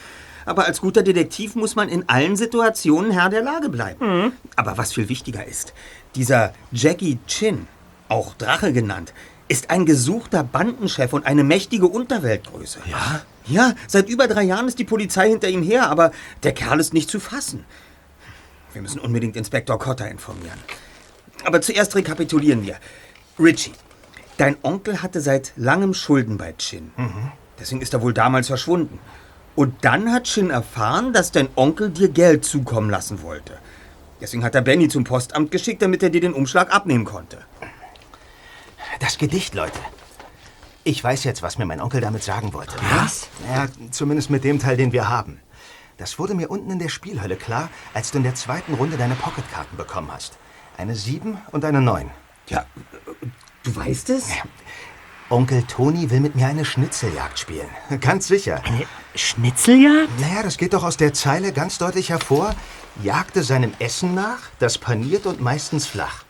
[0.46, 4.34] Aber als guter Detektiv muss man in allen Situationen Herr der Lage bleiben.
[4.54, 5.74] Aber was viel wichtiger ist,
[6.14, 7.66] dieser Jackie Chin,
[8.08, 9.12] auch Drache genannt,
[9.48, 12.80] ist ein gesuchter Bandenchef und eine mächtige Unterweltgröße.
[12.90, 13.22] Ja?
[13.46, 16.92] Ja, seit über drei Jahren ist die Polizei hinter ihm her, aber der Kerl ist
[16.92, 17.64] nicht zu fassen.
[18.74, 20.58] Wir müssen unbedingt Inspektor Cotter informieren.
[21.44, 22.76] Aber zuerst rekapitulieren wir.
[23.38, 23.72] Richie,
[24.36, 26.90] dein Onkel hatte seit langem Schulden bei Chin.
[27.58, 28.98] Deswegen ist er wohl damals verschwunden.
[29.56, 33.54] Und dann hat Chin erfahren, dass dein Onkel dir Geld zukommen lassen wollte.
[34.20, 37.38] Deswegen hat er Benny zum Postamt geschickt, damit er dir den Umschlag abnehmen konnte.
[38.98, 39.78] Das Gedicht, Leute.
[40.84, 42.76] Ich weiß jetzt, was mir mein Onkel damit sagen wollte.
[42.96, 43.28] Was?
[43.52, 45.40] Ja, zumindest mit dem Teil, den wir haben.
[45.98, 49.14] Das wurde mir unten in der Spielhölle klar, als du in der zweiten Runde deine
[49.14, 50.38] Pocketkarten bekommen hast.
[50.76, 52.10] Eine 7 und eine 9.
[52.48, 52.64] Ja,
[53.64, 54.30] du weißt es?
[55.28, 57.68] Onkel Toni will mit mir eine Schnitzeljagd spielen.
[58.00, 58.62] Ganz sicher.
[58.64, 60.08] Eine Schnitzeljagd?
[60.20, 62.54] Naja, das geht doch aus der Zeile ganz deutlich hervor.
[63.02, 66.24] Jagte seinem Essen nach, das paniert und meistens flach.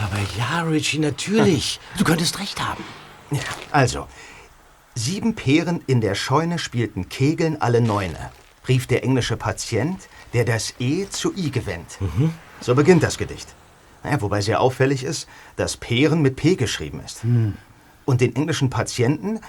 [0.00, 1.78] Aber ja, Richie, natürlich.
[1.98, 2.84] Du könntest recht haben.
[3.70, 4.06] Also,
[4.94, 8.30] sieben Peeren in der Scheune spielten Kegeln alle Neune,
[8.66, 11.98] rief der englische Patient, der das E zu I gewinnt.
[12.60, 13.48] So beginnt das Gedicht.
[14.02, 17.20] Naja, wobei sehr auffällig ist, dass Peeren mit P geschrieben ist.
[18.06, 19.40] Und den englischen Patienten,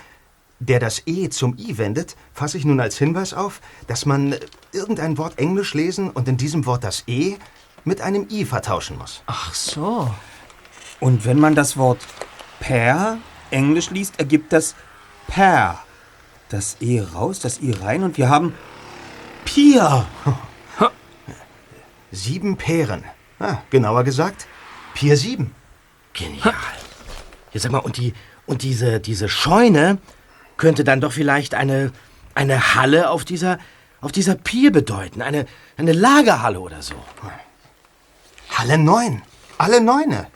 [0.59, 4.35] der das E zum I wendet, fasse ich nun als Hinweis auf, dass man
[4.73, 7.37] irgendein Wort Englisch lesen und in diesem Wort das E
[7.85, 9.23] mit einem I vertauschen muss.
[9.25, 10.13] Ach so.
[11.01, 11.99] Und wenn man das Wort
[12.59, 13.17] per
[13.49, 14.75] Englisch liest, ergibt das
[15.27, 15.79] per.
[16.47, 18.53] Das E raus, das I rein und wir haben
[19.43, 20.05] Pier.
[22.11, 23.03] Sieben Peeren.
[23.39, 24.47] Ah, genauer gesagt,
[24.93, 25.55] Pier sieben.
[26.13, 26.53] Genial.
[27.51, 28.13] Jetzt sag mal, und, die,
[28.45, 29.97] und diese, diese Scheune
[30.57, 31.91] könnte dann doch vielleicht eine,
[32.35, 33.57] eine Halle auf dieser,
[34.01, 35.21] auf dieser Pier bedeuten.
[35.21, 36.95] Eine, eine Lagerhalle oder so.
[38.51, 39.23] Halle neun.
[39.57, 40.27] Alle Neune.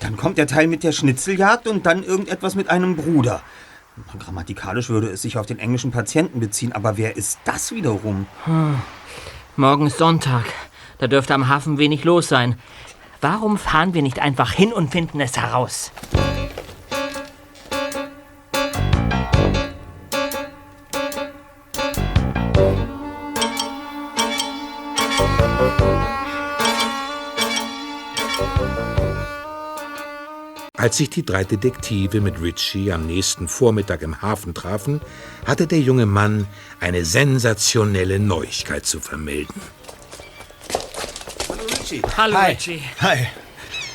[0.00, 3.42] Dann kommt der Teil mit der Schnitzeljagd und dann irgendetwas mit einem Bruder.
[4.18, 8.26] Grammatikalisch würde es sich auf den englischen Patienten beziehen, aber wer ist das wiederum?
[9.56, 10.44] Morgen ist Sonntag.
[10.98, 12.56] Da dürfte am Hafen wenig los sein.
[13.20, 15.92] Warum fahren wir nicht einfach hin und finden es heraus?
[30.80, 35.02] Als sich die drei Detektive mit Richie am nächsten Vormittag im Hafen trafen,
[35.46, 36.46] hatte der junge Mann
[36.80, 39.60] eine sensationelle Neuigkeit zu vermelden.
[42.16, 42.52] Hallo, Hi.
[42.52, 42.82] Richie.
[43.02, 43.26] Hi.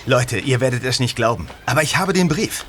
[0.06, 2.66] Leute, ihr werdet es nicht glauben, aber ich habe den Brief.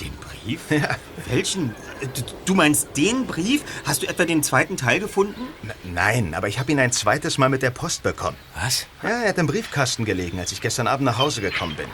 [0.00, 0.60] Den Brief?
[0.70, 0.96] Ja.
[1.28, 1.74] Welchen?
[2.00, 3.62] Du- Du meinst den Brief?
[3.84, 5.42] Hast du etwa den zweiten Teil gefunden?
[5.62, 8.38] N nein, aber ich habe ihn ein zweites Mal mit der Post bekommen.
[8.54, 8.86] Was?
[9.02, 11.86] Ja, er hat im Briefkasten gelegen, als ich gestern Abend nach Hause gekommen bin.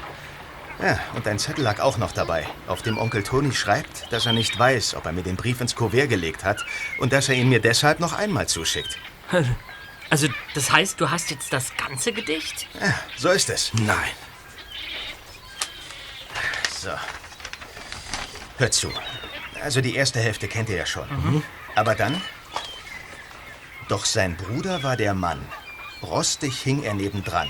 [0.82, 4.34] Ja, und ein Zettel lag auch noch dabei, auf dem Onkel Toni schreibt, dass er
[4.34, 6.66] nicht weiß, ob er mir den Brief ins Kuvert gelegt hat
[6.98, 8.98] und dass er ihn mir deshalb noch einmal zuschickt.
[10.08, 12.68] Also, das heißt, du hast jetzt das ganze Gedicht?
[12.80, 13.72] Ja, so ist es.
[13.74, 14.12] Nein.
[16.78, 16.90] So.
[18.58, 18.92] Hört zu.
[19.60, 21.42] Also die erste Hälfte kennt ihr ja schon.
[21.74, 22.22] Aber dann?
[23.88, 25.44] Doch sein Bruder war der Mann.
[26.02, 27.48] Rostig hing er nebendran.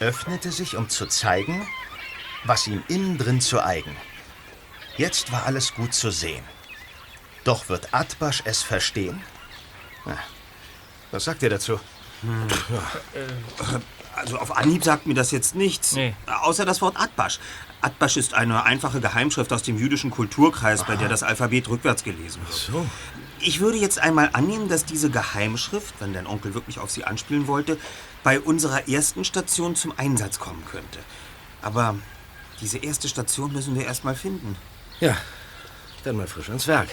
[0.00, 1.66] Öffnete sich, um zu zeigen,
[2.44, 3.96] was ihm innen drin zu eigen.
[4.96, 6.44] Jetzt war alles gut zu sehen.
[7.42, 9.20] Doch wird Atbasch es verstehen?
[10.04, 10.16] Na,
[11.10, 11.80] was sagt ihr dazu?
[14.14, 15.92] Also auf Anhieb sagt mir das jetzt nichts.
[15.92, 16.14] Nee.
[16.26, 17.38] Außer das Wort Atbasch.
[17.80, 22.40] Atbasch ist eine einfache Geheimschrift aus dem jüdischen Kulturkreis, bei der das Alphabet rückwärts gelesen
[22.42, 22.54] wird.
[22.54, 22.86] So.
[23.40, 27.46] Ich würde jetzt einmal annehmen, dass diese Geheimschrift, wenn dein Onkel wirklich auf sie anspielen
[27.46, 27.76] wollte,
[28.22, 31.00] bei unserer ersten Station zum Einsatz kommen könnte.
[31.60, 31.96] Aber
[32.60, 34.56] diese erste Station müssen wir erst mal finden.
[35.00, 35.16] Ja,
[36.04, 36.88] dann mal frisch ans Werk.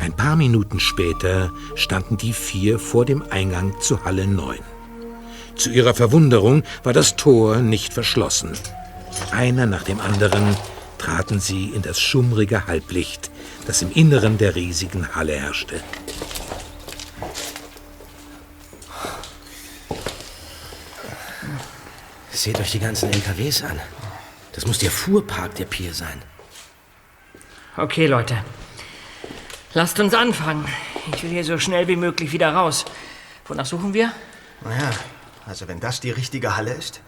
[0.00, 4.58] Ein paar Minuten später standen die vier vor dem Eingang zu Halle 9.
[5.56, 8.52] Zu ihrer Verwunderung war das Tor nicht verschlossen.
[9.30, 10.56] Einer nach dem anderen
[10.98, 13.30] traten sie in das schummrige Halblicht,
[13.66, 15.82] das im Inneren der riesigen Halle herrschte.
[22.30, 23.80] Seht euch die ganzen LKWs an.
[24.52, 26.20] Das muss der Fuhrpark der Pier sein.
[27.76, 28.36] Okay, Leute.
[29.72, 30.68] Lasst uns anfangen.
[31.14, 32.84] Ich will hier so schnell wie möglich wieder raus.
[33.46, 34.12] Wonach suchen wir?
[34.62, 34.90] Naja,
[35.46, 37.00] also wenn das die richtige Halle ist,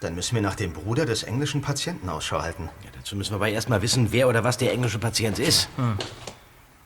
[0.00, 2.68] dann müssen wir nach dem Bruder des englischen Patienten Ausschau halten.
[2.84, 5.68] Ja, dazu müssen wir aber erst mal wissen, wer oder was der englische Patient ist.
[5.76, 5.96] Hm.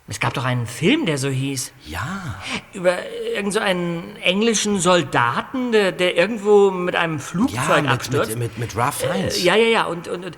[0.07, 1.73] Es gab doch einen Film, der so hieß.
[1.87, 2.35] Ja.
[2.75, 2.99] Über
[3.35, 8.31] irgend so einen englischen Soldaten, der, der irgendwo mit einem Flugzeug Ja, mit, abstürzt.
[8.37, 9.43] mit, mit, mit Ralph Äh, Fiennes.
[9.43, 9.85] ja, ja, ja.
[9.85, 10.37] Und, und, und,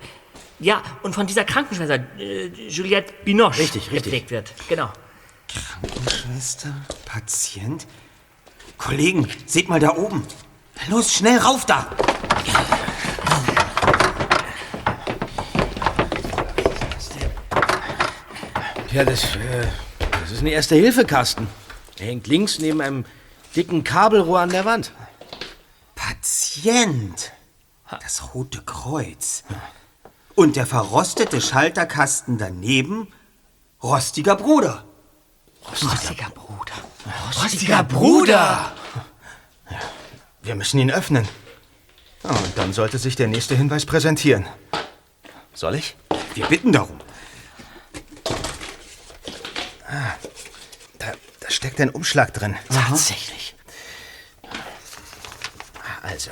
[0.59, 4.03] ja, und von dieser Krankenschwester, äh, Juliette Binoche, Richtig, richtig.
[4.03, 4.53] gepflegt wird.
[4.69, 4.89] Genau.
[6.09, 6.69] Schwester,
[7.05, 7.87] Patient.
[8.77, 10.23] Kollegen, seht mal da oben.
[10.89, 11.87] Los, schnell rauf da.
[18.97, 19.67] Ja, das, äh,
[20.21, 21.47] das ist ein Erste-Hilfe-Kasten.
[21.99, 23.05] Der hängt links neben einem
[23.55, 24.91] dicken Kabelrohr an der Wand.
[25.93, 27.31] Patient.
[27.89, 29.43] Das Rote Kreuz.
[30.33, 33.07] Und der verrostete Schalterkasten daneben,
[33.83, 34.83] rostiger Bruder.
[35.69, 36.73] Rostiger Bruder.
[37.41, 38.71] Rostiger Bruder!
[40.41, 41.27] Wir müssen ihn öffnen.
[42.27, 44.45] Ah, und dann sollte sich der nächste Hinweis präsentieren.
[45.53, 45.95] Soll ich?
[46.33, 46.99] Wir bitten darum.
[49.87, 50.13] Ah,
[50.99, 52.57] da, da steckt ein Umschlag drin.
[52.69, 53.55] Tatsächlich.
[56.01, 56.31] Also.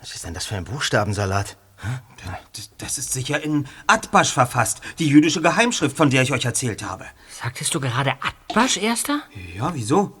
[0.00, 1.56] Was ist denn das für ein Buchstabensalat?
[2.56, 6.82] Das, das ist sicher in Atbasch verfasst, die jüdische Geheimschrift, von der ich euch erzählt
[6.82, 7.04] habe.
[7.42, 9.20] Sagtest du gerade Atbasch, Erster?
[9.54, 10.16] Ja, wieso?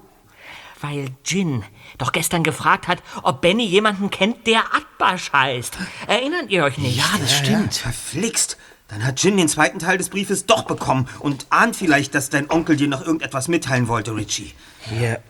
[0.86, 1.64] Weil Jin
[1.96, 5.78] doch gestern gefragt hat, ob Benny jemanden kennt, der Atbasch heißt.
[6.06, 6.98] Erinnert ihr euch nicht?
[6.98, 7.72] Ja, das stimmt.
[7.72, 8.58] Verflixt.
[8.88, 12.50] Dann hat Jin den zweiten Teil des Briefes doch bekommen und ahnt vielleicht, dass dein
[12.50, 14.52] Onkel dir noch irgendetwas mitteilen wollte, Richie.
[14.90, 15.22] Hier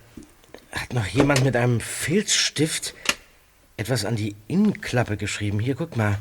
[0.72, 2.92] hat noch jemand mit einem Filzstift
[3.76, 5.60] etwas an die Innenklappe geschrieben.
[5.60, 6.18] Hier, guck mal.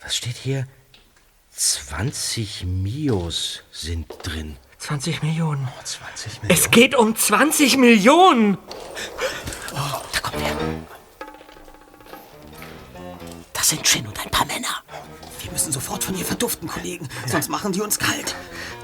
[0.00, 0.66] Was steht hier?
[1.50, 4.56] 20 Mios sind drin.
[4.78, 5.68] 20 Millionen.
[5.84, 8.58] 20 Es geht um 20 Millionen!
[13.52, 14.82] Das sind Jin und ein paar Männer.
[15.42, 18.34] Wir müssen sofort von ihr verduften, Kollegen, sonst machen die uns kalt.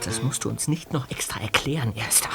[0.04, 2.28] Das musst du uns nicht noch extra erklären, Erster.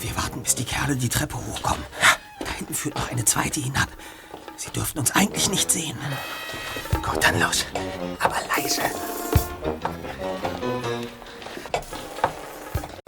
[0.00, 1.84] Wir warten, bis die Kerle die Treppe hochkommen.
[2.40, 3.88] Da hinten führt noch eine zweite hinab.
[4.56, 5.96] Sie dürften uns eigentlich nicht sehen.
[7.02, 7.64] Gut, dann los.
[8.18, 8.82] Aber leise.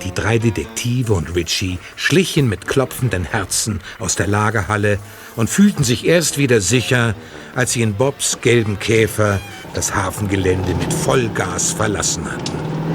[0.02, 4.98] Die drei Detektive und Richie schlichen mit klopfenden Herzen aus der Lagerhalle
[5.36, 7.14] und fühlten sich erst wieder sicher,
[7.54, 9.40] als sie in Bobs gelben Käfer
[9.74, 12.93] das Hafengelände mit Vollgas verlassen hatten.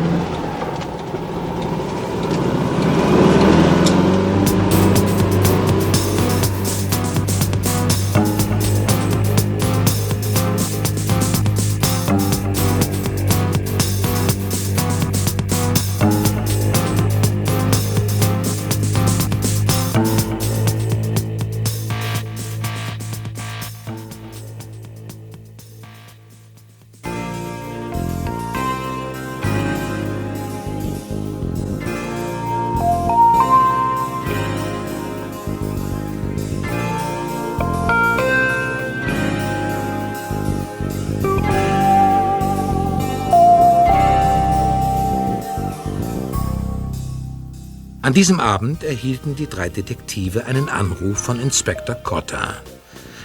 [48.09, 52.55] An diesem Abend erhielten die drei Detektive einen Anruf von Inspektor Cotta.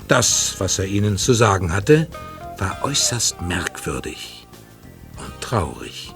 [0.08, 2.06] Das, was er ihnen zu sagen hatte,
[2.58, 4.46] war äußerst merkwürdig
[5.16, 6.14] und traurig.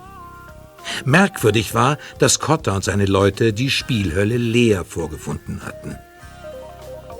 [1.07, 5.97] Merkwürdig war, dass Cotta und seine Leute die Spielhölle leer vorgefunden hatten.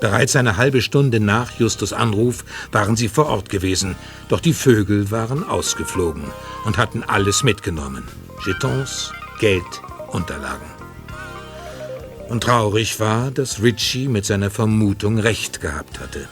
[0.01, 3.95] Bereits eine halbe Stunde nach Justus Anruf waren sie vor Ort gewesen,
[4.27, 6.25] doch die Vögel waren ausgeflogen
[6.65, 8.07] und hatten alles mitgenommen.
[8.45, 9.81] Jetons, Geld,
[10.11, 10.78] Unterlagen.
[12.29, 16.29] Und traurig war, dass Richie mit seiner Vermutung recht gehabt hatte.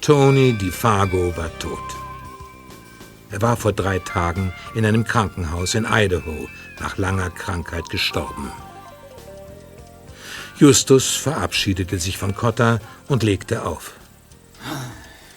[0.00, 1.78] Tony DiFago war tot.
[3.30, 6.48] Er war vor drei Tagen in einem Krankenhaus in Idaho
[6.80, 8.50] nach langer Krankheit gestorben.
[10.58, 13.92] Justus verabschiedete sich von Cotta und legte auf.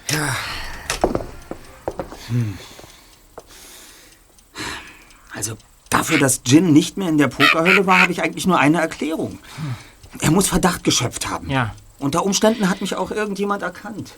[0.10, 0.36] Ja.
[2.30, 2.58] Hm.
[5.34, 5.58] Also
[5.94, 9.40] dafür, dass Jin nicht mehr in der Pokerhölle war, habe ich eigentlich nur eine Erklärung.
[10.20, 11.50] Er muss Verdacht geschöpft haben.
[11.50, 11.74] Ja.
[12.00, 14.14] Unter Umständen hat mich auch irgendjemand erkannt.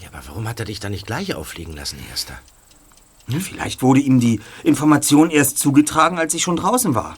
[0.00, 2.34] Ja, aber warum hat er dich da nicht gleich auffliegen lassen, Erster?
[3.28, 3.40] Hm?
[3.40, 7.16] Vielleicht wurde ihm die Information erst zugetragen, als ich schon draußen war.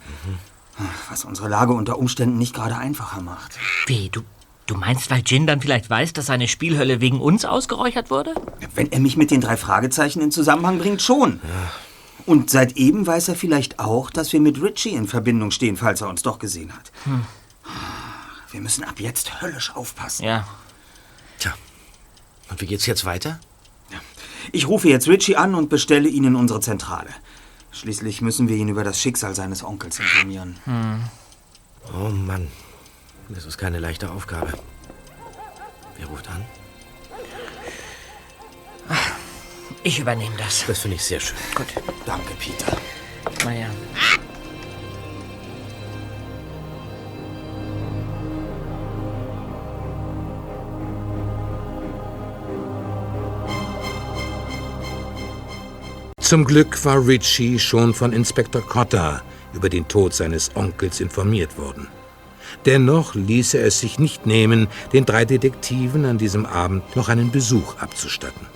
[1.09, 3.59] Was unsere Lage unter Umständen nicht gerade einfacher macht.
[3.86, 4.22] Wie, du,
[4.66, 8.34] Du meinst, weil Jin dann vielleicht weiß, dass seine Spielhölle wegen uns ausgeräuchert wurde?
[8.74, 11.40] Wenn er mich mit den drei Fragezeichen in Zusammenhang bringt, schon.
[12.27, 16.01] Und seit eben weiß er vielleicht auch, dass wir mit Richie in Verbindung stehen, falls
[16.01, 16.93] er uns doch gesehen hat.
[17.05, 17.25] Hm.
[18.51, 20.25] Wir müssen ab jetzt höllisch aufpassen.
[20.25, 20.47] Ja.
[21.39, 21.55] Tja.
[22.51, 23.41] Und wie geht's jetzt weiter?
[24.51, 27.11] Ich rufe jetzt Richie an und bestelle ihn in unsere Zentrale.
[27.70, 30.59] Schließlich müssen wir ihn über das Schicksal seines Onkels informieren.
[31.95, 32.49] Oh Mann.
[33.29, 34.53] Das ist keine leichte Aufgabe.
[35.97, 36.45] Wer ruft an?
[39.85, 40.64] Ich übernehme das.
[40.66, 41.37] Das finde ich sehr schön.
[41.55, 41.66] Gut.
[42.07, 42.76] Danke, Peter.
[43.45, 43.66] Na ja.
[56.20, 59.22] Zum Glück war Richie schon von Inspektor Cotta
[59.53, 61.89] über den Tod seines Onkels informiert worden.
[62.64, 67.33] Dennoch ließ er es sich nicht nehmen, den drei Detektiven an diesem Abend noch einen
[67.33, 68.51] Besuch abzustatten.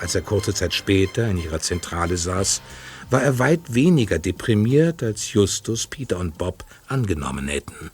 [0.00, 2.62] Als er kurze Zeit später in ihrer Zentrale saß,
[3.10, 7.90] war er weit weniger deprimiert, als Justus, Peter und Bob angenommen hätten.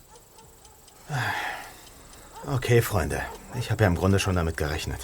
[2.46, 3.22] Okay, Freunde.
[3.58, 5.00] Ich habe ja im Grunde schon damit gerechnet.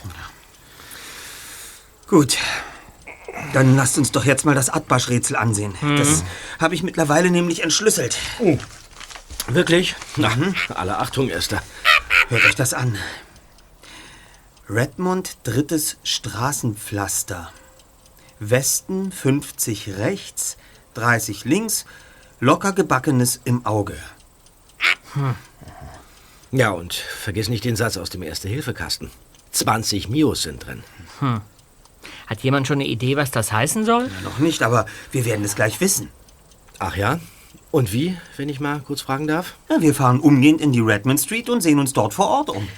[2.06, 2.36] Gut.
[3.54, 5.74] Dann lasst uns doch jetzt mal das Atbasch-Rätsel ansehen.
[5.96, 6.24] Das
[6.58, 8.18] habe ich mittlerweile nämlich entschlüsselt.
[9.46, 9.94] Wirklich?
[10.16, 10.36] Na,
[10.74, 11.62] alle Achtung, Esther.
[12.28, 12.98] Hört euch das an.
[14.72, 17.50] Redmond drittes Straßenpflaster.
[18.38, 20.58] Westen 50 rechts,
[20.94, 21.86] 30 links,
[22.38, 23.96] locker gebackenes im Auge.
[26.52, 29.10] Ja, und vergiss nicht den Satz aus dem Erste-Hilfe-Kasten.
[29.50, 30.84] 20 Mios sind drin.
[31.18, 31.40] Hm.
[32.28, 34.08] Hat jemand schon eine Idee, was das heißen soll?
[34.22, 36.10] Noch nicht, aber wir werden es gleich wissen.
[36.78, 37.18] Ach ja?
[37.72, 39.56] Und wie, wenn ich mal kurz fragen darf?
[39.68, 42.68] Ja, wir fahren umgehend in die Redmond Street und sehen uns dort vor Ort um.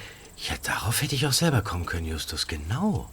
[0.49, 2.47] Ja, darauf hätte ich auch selber kommen können, Justus.
[2.47, 3.07] Genau.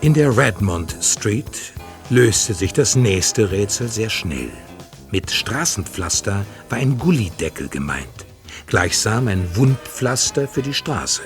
[0.00, 1.72] In der Redmond Street
[2.08, 4.52] löste sich das nächste Rätsel sehr schnell.
[5.10, 8.26] Mit Straßenpflaster war ein Gullideckel gemeint,
[8.66, 11.22] gleichsam ein Wundpflaster für die Straße.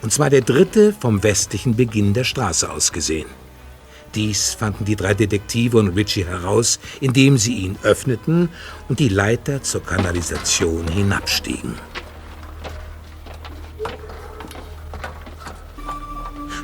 [0.00, 3.28] Und zwar der dritte vom westlichen Beginn der Straße aus gesehen.
[4.14, 8.48] Dies fanden die drei Detektive und Richie heraus, indem sie ihn öffneten
[8.88, 11.74] und die Leiter zur Kanalisation hinabstiegen.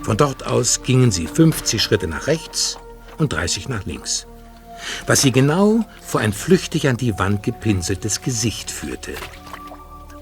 [0.02, 2.78] Von dort aus gingen sie 50 Schritte nach rechts
[3.18, 4.26] und 30 nach links,
[5.06, 9.14] was sie genau vor ein flüchtig an die Wand gepinseltes Gesicht führte.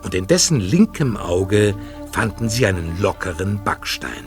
[0.02, 1.74] Und in dessen linkem Auge
[2.12, 4.26] fanden sie einen lockeren Backstein.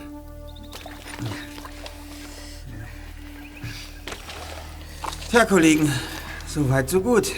[5.29, 5.91] Tja, Kollegen,
[6.47, 7.31] so weit, so gut.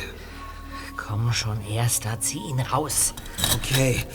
[0.95, 3.13] Komm schon, Erster, zieh ihn raus.
[3.55, 4.05] Okay.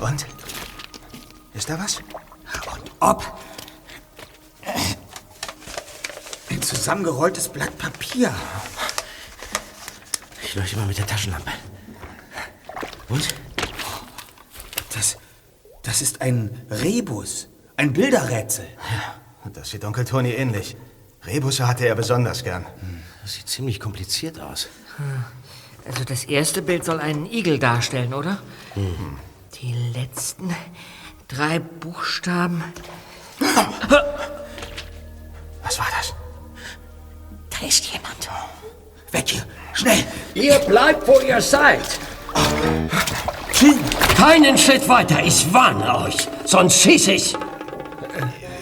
[0.00, 0.26] Und?
[1.54, 1.98] Ist da was?
[1.98, 3.24] Und ob?
[6.50, 8.34] Ein zusammengerolltes Blatt Papier.
[10.42, 11.50] Ich leuchte mal mit der Taschenlampe.
[13.08, 13.28] Und?
[14.94, 15.16] Das,
[15.82, 17.48] das ist ein Rebus.
[17.76, 18.66] Ein Bilderrätsel.
[19.52, 20.76] Das sieht Onkel Toni ähnlich.
[21.24, 22.66] Rebusse hatte er besonders gern.
[23.22, 24.68] Das sieht ziemlich kompliziert aus.
[25.86, 28.38] Also das erste Bild soll einen Igel darstellen, oder?
[28.74, 29.18] Mhm.
[29.60, 30.54] Die letzten
[31.28, 32.62] drei Buchstaben.
[37.64, 38.28] Da ist jemand.
[39.10, 39.46] Weg hier.
[39.72, 40.04] Schnell.
[40.34, 41.80] Ihr bleibt, wo ihr seid.
[44.18, 47.34] Keinen Schritt weiter, ich warne euch, sonst schieß ich.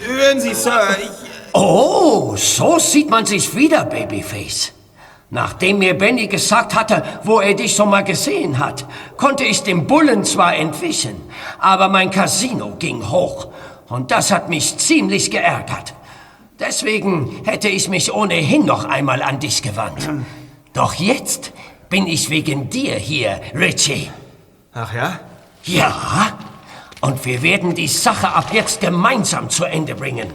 [0.06, 1.10] Hören Sie, Sir, ich...
[1.52, 4.72] Oh, so sieht man sich wieder, Babyface.
[5.30, 8.84] Nachdem mir Benny gesagt hatte, wo er dich schon mal gesehen hat,
[9.16, 11.20] konnte ich dem Bullen zwar entwischen,
[11.58, 13.48] aber mein Casino ging hoch.
[13.88, 15.94] Und das hat mich ziemlich geärgert.
[16.58, 20.08] Deswegen hätte ich mich ohnehin noch einmal an dich gewandt.
[20.72, 21.52] Doch jetzt
[21.88, 24.10] bin ich wegen dir hier, Richie.
[24.72, 25.20] Ach ja?
[25.64, 26.38] Ja,
[27.00, 30.30] und wir werden die Sache ab jetzt gemeinsam zu Ende bringen.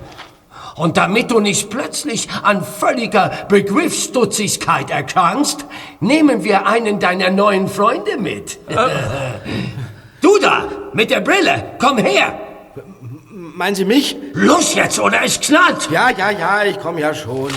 [0.75, 5.65] Und damit du nicht plötzlich an völliger Begriffsstutzigkeit erkrankst,
[6.01, 8.59] nehmen wir einen deiner neuen Freunde mit.
[10.21, 12.46] du da, mit der Brille, komm her.
[13.57, 14.15] Meinen Sie mich?
[14.33, 15.89] Los jetzt, oder es knallt.
[15.89, 17.51] Ja, ja, ja, ich komme ja schon.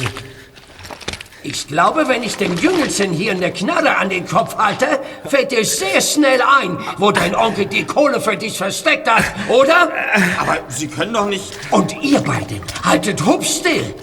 [1.43, 4.87] Ich glaube, wenn ich dem Jüngelchen hier eine Knarre an den Kopf halte,
[5.27, 9.93] fällt dir sehr schnell ein, wo dein Onkel die Kohle für dich versteckt hat, oder?
[10.39, 11.45] Aber Sie können doch nicht...
[11.71, 13.95] Und ihr beiden, haltet hupf still.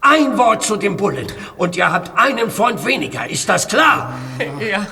[0.00, 1.26] Ein Wort zu dem Bullen
[1.56, 4.14] und ihr habt einen Freund weniger, ist das klar?
[4.60, 4.86] Ja.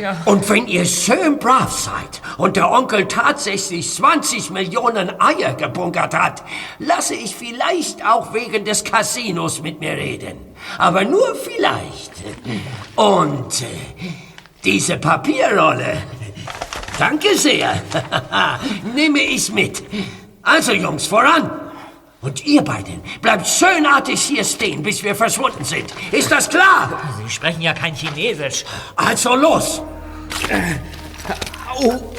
[0.00, 0.22] Ja.
[0.24, 6.42] Und wenn ihr schön brav seid und der Onkel tatsächlich 20 Millionen Eier gebunkert hat,
[6.78, 10.38] lasse ich vielleicht auch wegen des Casinos mit mir reden.
[10.78, 12.12] Aber nur vielleicht.
[12.94, 13.66] Und äh,
[14.64, 16.02] diese Papierrolle,
[16.98, 17.82] danke sehr,
[18.94, 19.82] nehme ich mit.
[20.42, 21.65] Also Jungs, voran!
[22.26, 25.94] Und ihr beiden bleibt schönartig hier stehen, bis wir verschwunden sind.
[26.10, 27.00] Ist das klar?
[27.22, 28.64] Sie sprechen ja kein Chinesisch.
[28.96, 29.80] Also los!
[31.72, 32.12] Au!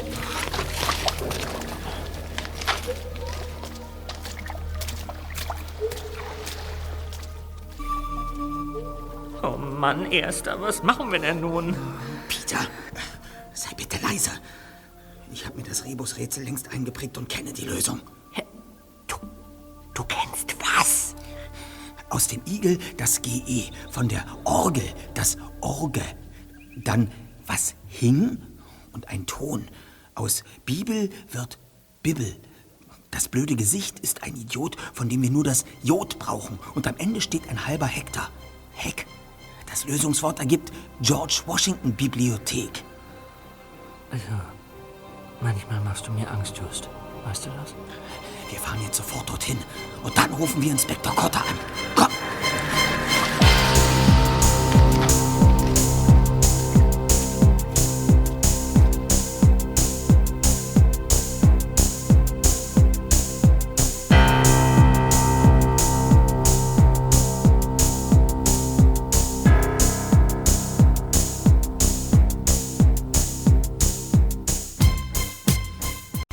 [9.44, 11.76] Oh Mann, Erster, was machen wir denn nun?
[12.30, 12.66] Peter,
[13.54, 14.32] sei bitte leise.
[15.34, 18.00] Ich habe mir das Rebus-Rätsel längst eingeprägt und kenne die Lösung.
[19.98, 21.16] Du kennst was?
[22.12, 24.84] Aus dem Igel das GE, von der Orgel
[25.16, 26.04] das Orge,
[26.76, 27.10] dann
[27.48, 28.38] was hing
[28.92, 29.68] und ein Ton.
[30.14, 31.58] Aus Bibel wird
[32.04, 32.40] Bibel.
[33.10, 36.60] Das blöde Gesicht ist ein Idiot, von dem wir nur das Jod brauchen.
[36.76, 38.30] Und am Ende steht ein halber Hektar.
[38.74, 39.08] Heck.
[39.66, 40.72] Das Lösungswort ergibt
[41.02, 42.84] George Washington Bibliothek.
[44.12, 44.26] Also,
[45.42, 46.88] manchmal machst du mir Angst, Just.
[47.26, 47.74] Weißt du das?
[48.50, 49.58] Wir fahren jetzt sofort dorthin
[50.04, 51.60] und dann rufen wir Inspektor Cotter an.
[51.96, 52.08] Komm!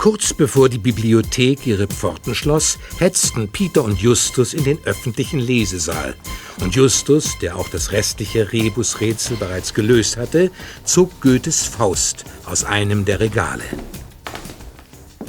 [0.05, 6.15] Kurz bevor die Bibliothek ihre Pforten schloss, hetzten Peter und Justus in den öffentlichen Lesesaal.
[6.61, 10.51] Und Justus, der auch das restliche Rebusrätsel bereits gelöst hatte,
[10.85, 13.65] zog Goethes Faust aus einem der Regale.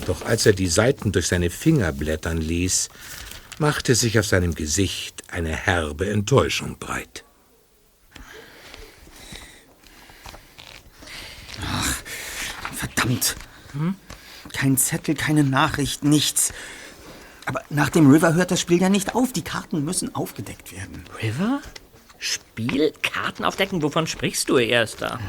[0.07, 2.89] Doch als er die Seiten durch seine Finger blättern ließ,
[3.59, 7.23] machte sich auf seinem Gesicht eine herbe Enttäuschung breit.
[11.61, 11.95] Ach,
[12.73, 13.37] verdammt.
[14.55, 16.53] Kein Zettel, keine Nachricht, nichts.
[17.45, 19.33] Aber nach dem River hört das Spiel ja nicht auf.
[19.33, 21.03] Die Karten müssen aufgedeckt werden.
[21.21, 21.61] River?
[22.19, 22.93] Spiel?
[23.03, 23.83] Karten aufdecken?
[23.83, 25.19] Wovon sprichst du, Erster?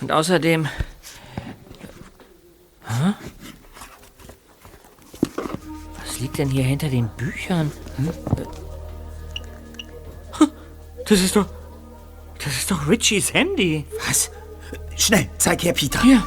[0.00, 0.66] Und außerdem...
[2.86, 3.12] Hä?
[6.02, 7.70] Was liegt denn hier hinter den Büchern?
[7.98, 8.10] Hm?
[11.06, 11.46] Das ist doch...
[12.42, 13.84] Das ist doch Richies Handy.
[14.08, 14.30] Was?
[14.96, 16.00] Schnell, zeig her, Peter.
[16.00, 16.24] Hier.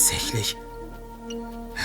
[0.00, 0.56] Tatsächlich.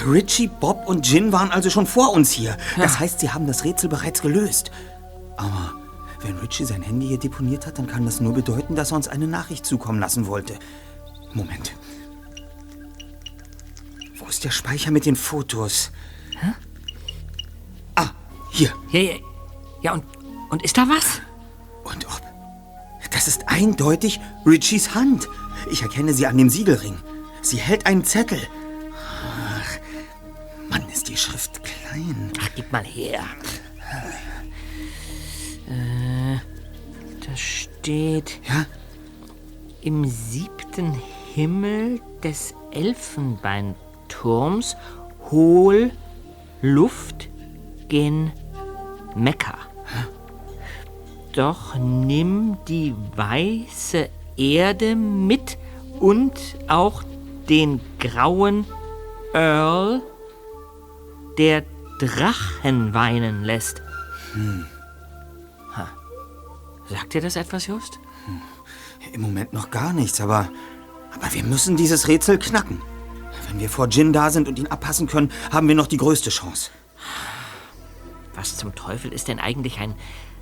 [0.07, 2.55] Richie, Bob und Jin waren also schon vor uns hier.
[2.77, 4.71] Das heißt, sie haben das Rätsel bereits gelöst.
[5.35, 5.73] Aber
[6.21, 9.09] wenn Richie sein Handy hier deponiert hat, dann kann das nur bedeuten, dass er uns
[9.09, 10.57] eine Nachricht zukommen lassen wollte.
[11.33, 11.73] Moment.
[14.17, 15.91] Wo ist der Speicher mit den Fotos?
[16.39, 16.53] Hä?
[17.95, 18.11] Ah,
[18.49, 18.71] hier.
[18.91, 19.15] Ja, ja,
[19.81, 20.05] ja und,
[20.51, 21.19] und ist da was?
[21.83, 22.21] Und ob?
[23.11, 25.27] Das ist eindeutig Richies Hand.
[25.69, 26.95] Ich erkenne sie an dem Siegelring.
[27.45, 28.41] Sie hält einen Zettel.
[28.91, 29.77] Ach,
[30.67, 32.33] Mann, ist die Schrift klein.
[32.41, 33.23] Ach, gib mal her.
[35.69, 36.39] Äh,
[37.23, 38.39] da steht...
[38.49, 38.65] Ja?
[39.81, 40.99] Im siebten
[41.35, 44.75] Himmel des Elfenbeinturms
[45.29, 45.91] hol
[46.63, 47.29] Luft
[47.87, 48.31] gen
[49.15, 49.59] Mekka.
[51.33, 55.59] Doch nimm die weiße Erde mit
[55.99, 57.03] und auch
[57.49, 58.65] den grauen
[59.33, 60.01] Earl,
[61.37, 61.63] der
[61.99, 63.81] Drachen weinen lässt.
[64.33, 64.65] Hm.
[65.75, 65.87] Ha.
[66.89, 67.99] Sagt dir das etwas, Just?
[69.13, 70.49] Im Moment noch gar nichts, aber,
[71.13, 72.81] aber wir müssen dieses Rätsel knacken.
[73.47, 76.29] Wenn wir vor Jin da sind und ihn abpassen können, haben wir noch die größte
[76.29, 76.71] Chance.
[78.33, 79.95] Was zum Teufel ist denn eigentlich ein,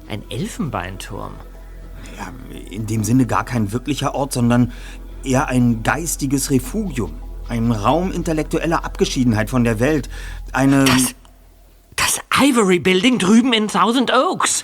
[0.07, 1.33] ein Elfenbeinturm?
[2.17, 2.31] Ja,
[2.69, 4.71] in dem Sinne gar kein wirklicher Ort, sondern
[5.25, 7.13] eher ein geistiges Refugium.
[7.49, 10.09] Ein Raum intellektueller Abgeschiedenheit von der Welt.
[10.53, 10.85] Eine.
[10.85, 11.15] Das,
[11.95, 14.63] das Ivory Building drüben in Thousand Oaks.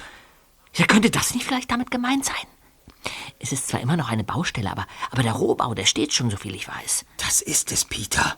[0.76, 2.36] Ja, könnte das nicht vielleicht damit gemeint sein?
[3.40, 6.38] Es ist zwar immer noch eine Baustelle, aber, aber der Rohbau, der steht schon, so
[6.38, 7.06] viel ich weiß.
[7.18, 8.36] Das ist es, Peter.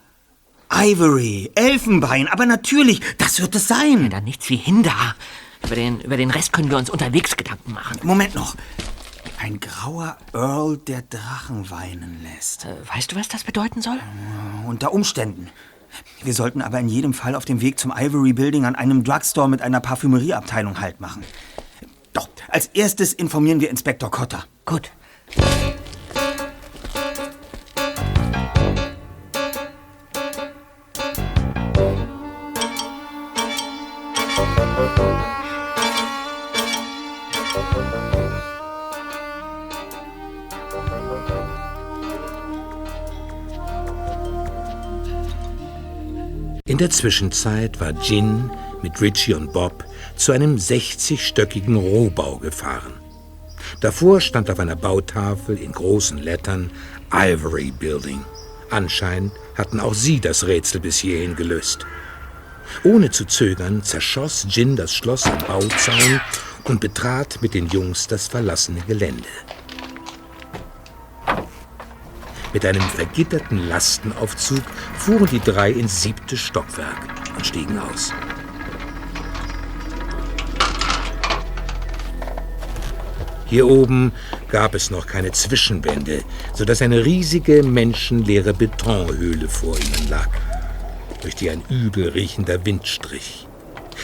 [0.74, 4.04] Ivory, Elfenbein, aber natürlich, das wird es sein.
[4.04, 5.16] Ja, dann nichts wie hin da.
[5.64, 8.00] Über den, über den Rest können wir uns unterwegs Gedanken machen.
[8.04, 8.56] Moment noch.
[9.42, 12.66] Ein grauer Earl, der Drachen weinen lässt.
[12.66, 13.98] Äh, weißt du, was das bedeuten soll?
[14.68, 15.50] Unter Umständen.
[16.24, 19.50] Wir sollten aber in jedem Fall auf dem Weg zum Ivory Building an einem Drugstore
[19.50, 21.24] mit einer Parfümerieabteilung Halt machen.
[22.14, 24.46] Doch, als erstes informieren wir Inspektor Cotter.
[24.66, 24.92] Gut.
[46.82, 48.50] Der Zwischenzeit war Jin
[48.82, 52.94] mit Richie und Bob zu einem 60-stöckigen Rohbau gefahren.
[53.82, 56.72] Davor stand auf einer Bautafel in großen Lettern
[57.14, 58.26] Ivory Building.
[58.72, 61.86] Anscheinend hatten auch sie das Rätsel bis hierhin gelöst.
[62.84, 66.20] Ohne zu zögern zerschoss Jin das Schloss am Bauzaun
[66.64, 69.30] und betrat mit den Jungs das verlassene Gelände.
[72.54, 74.64] Mit einem vergitterten Lastenaufzug
[74.98, 78.14] fuhren die drei ins siebte Stockwerk und stiegen aus.
[83.46, 84.14] Hier oben
[84.50, 86.24] gab es noch keine Zwischenwände,
[86.54, 90.30] sodass eine riesige menschenleere Betonhöhle vor ihnen lag,
[91.22, 93.48] durch die ein übel riechender Wind strich.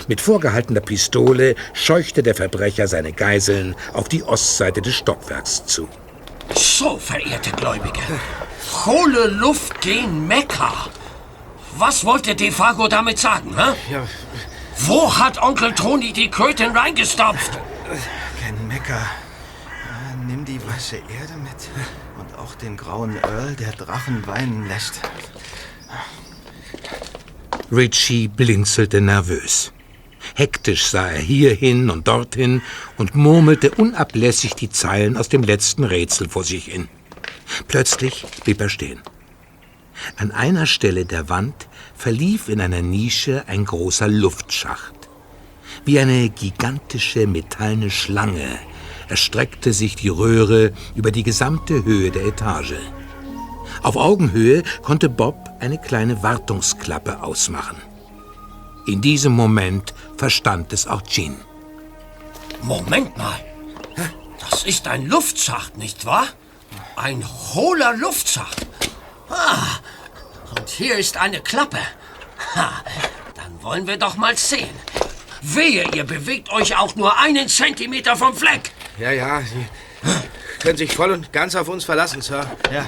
[0.07, 5.87] Mit vorgehaltener Pistole scheuchte der Verbrecher seine Geiseln auf die Ostseite des Stockwerks zu.
[6.55, 8.01] So, verehrte Gläubige.
[8.85, 10.71] Hohle Luft gen Mekka.
[11.77, 13.73] Was wollte Defago damit sagen, hä?
[13.91, 14.07] Ja,
[14.79, 17.51] Wo hat Onkel Toni die Kröten reingestopft?
[18.41, 18.95] kein Mecker.
[18.95, 21.69] Ah, Nimm die weiße Erde mit
[22.19, 24.99] und auch den grauen Earl, der Drachen weinen lässt.
[27.71, 29.71] Richie blinzelte nervös.
[30.35, 32.61] Hektisch sah er hierhin und dorthin
[32.97, 36.87] und murmelte unablässig die Zeilen aus dem letzten Rätsel vor sich hin.
[37.67, 39.01] Plötzlich blieb er stehen.
[40.15, 44.93] An einer Stelle der Wand verlief in einer Nische ein großer Luftschacht.
[45.85, 48.59] Wie eine gigantische metallene Schlange
[49.07, 52.75] erstreckte sich die Röhre über die gesamte Höhe der Etage.
[53.83, 57.77] Auf Augenhöhe konnte Bob eine kleine Wartungsklappe ausmachen.
[58.85, 61.39] In diesem Moment verstand es auch Jean.
[62.61, 63.39] Moment mal.
[64.49, 66.27] Das ist ein Luftschacht, nicht wahr?
[66.95, 68.65] Ein hohler Luftschacht.
[69.29, 69.79] Ah,
[70.57, 71.79] und hier ist eine Klappe.
[72.55, 72.83] Ha,
[73.35, 74.69] dann wollen wir doch mal sehen.
[75.41, 78.71] Wehe, ihr bewegt euch auch nur einen Zentimeter vom Fleck.
[78.97, 79.65] Ja, ja, Sie
[80.59, 82.49] können sich voll und ganz auf uns verlassen, Sir.
[82.71, 82.85] Ja.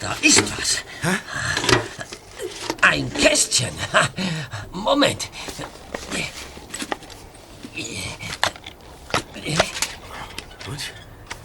[0.00, 0.78] Da ist was.
[2.82, 3.70] Ein Kästchen.
[4.72, 5.28] Moment.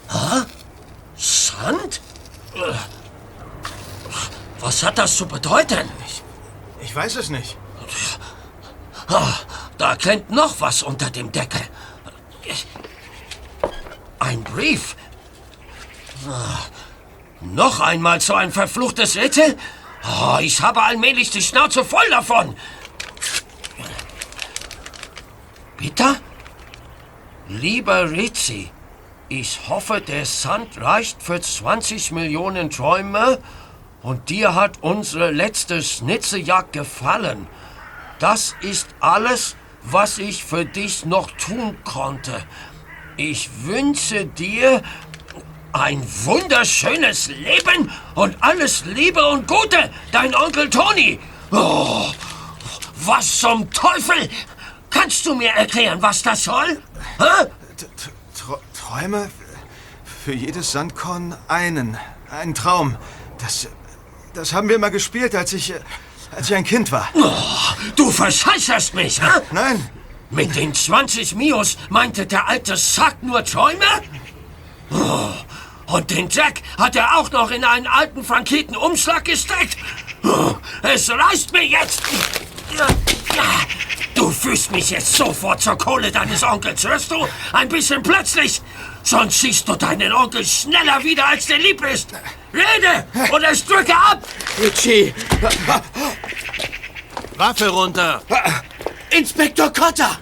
[0.10, 0.46] Ha?
[1.16, 2.02] Sand?
[4.60, 5.90] Was hat das zu bedeuten?
[6.82, 7.58] Ich weiß es nicht.
[9.08, 9.34] Ah,
[9.78, 11.62] da klemmt noch was unter dem Deckel.
[14.20, 14.96] Ein Brief.
[17.42, 19.58] Noch einmal so ein verfluchtes Rätsel?
[20.04, 22.56] Oh, ich habe allmählich die Schnauze voll davon.
[25.78, 26.16] Bitte?
[27.48, 28.72] Lieber Rizzi,
[29.30, 33.40] ich hoffe, der Sand reicht für 20 Millionen Träume
[34.02, 37.48] und dir hat unsere letzte Schnitzejagd gefallen.
[38.20, 42.44] Das ist alles, was ich für dich noch tun konnte.
[43.18, 44.82] Ich wünsche dir
[45.76, 51.20] ein wunderschönes Leben und alles Liebe und Gute, dein Onkel Toni.
[51.52, 52.12] Oh,
[53.06, 54.30] was zum Teufel?
[54.90, 56.82] Kannst du mir erklären, was das soll?
[57.20, 57.48] Hä?
[58.74, 59.30] Träume?
[60.24, 61.98] Für jedes Sandkorn einen.
[62.32, 62.98] Ein Traum.
[63.40, 63.68] Das,
[64.34, 65.74] das haben wir mal gespielt, als ich,
[66.36, 67.10] als ich ein Kind war.
[67.14, 67.32] Oh,
[67.96, 69.42] du verscheißerst mich, hä?
[69.52, 69.90] Nein.
[70.30, 73.86] Mit den 20 Mios meinte der alte Sack nur Träume?
[74.92, 75.30] Oh,
[75.88, 79.78] und den Jack hat er auch noch in einen alten frankierten Umschlag gesteckt?
[80.24, 82.02] Oh, es reicht mir jetzt!
[84.16, 87.28] Du führst mich jetzt sofort zur Kohle deines Onkels, hörst du?
[87.54, 88.62] Ein bisschen plötzlich.
[89.04, 92.10] Sonst schießt du deinen Onkel schneller wieder, als dir lieb ist.
[92.54, 94.24] Rede oder ich drücke ab!
[94.60, 95.14] Richie!
[97.36, 98.22] Waffe runter!
[99.12, 100.18] Inspektor Cotter!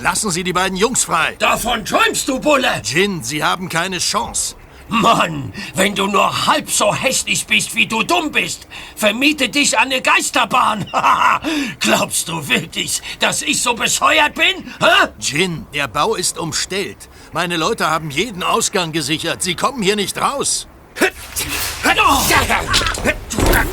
[0.00, 1.36] Lassen Sie die beiden Jungs frei!
[1.38, 2.80] Davon träumst du, Bulle!
[2.84, 4.56] Jin, Sie haben keine Chance.
[4.88, 8.66] Mann, wenn du nur halb so hässlich bist, wie du dumm bist,
[8.96, 10.86] vermiete dich eine Geisterbahn.
[11.80, 14.72] Glaubst du wirklich, dass ich so bescheuert bin?
[14.80, 15.08] Hä?
[15.18, 17.08] Jin, der Bau ist umstellt.
[17.32, 19.42] Meine Leute haben jeden Ausgang gesichert.
[19.42, 20.68] Sie kommen hier nicht raus.
[20.94, 21.06] Du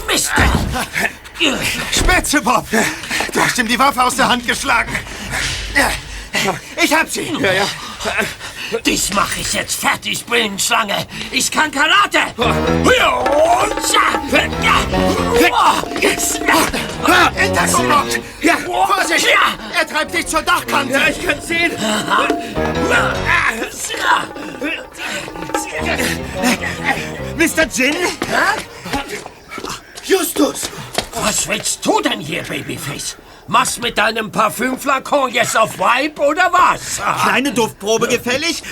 [0.08, 0.32] Mist!
[1.92, 2.66] Spätze, Bob!
[3.34, 4.92] Du hast ihm die Waffe aus der Hand geschlagen.
[6.84, 7.32] Ich hab sie!
[7.40, 7.68] Ja, ja.
[8.86, 11.06] Dich mache ich jetzt fertig, Brillenschlange.
[11.32, 12.20] Ich kann Karate.
[12.36, 12.56] Bob!
[18.42, 19.28] Ja, Vorsicht!
[19.78, 20.94] Er treibt dich zur Dachkante!
[20.94, 21.72] Ja, ich kann's sehen.
[27.38, 27.66] Mr.
[27.74, 27.96] Jin?
[30.04, 30.70] Justus!
[31.14, 33.18] Was willst du denn hier, Babyface?
[33.48, 37.02] Machst mit deinem Parfümflakon jetzt auf Vibe oder was?
[37.24, 38.64] Kleine Duftprobe gefällig?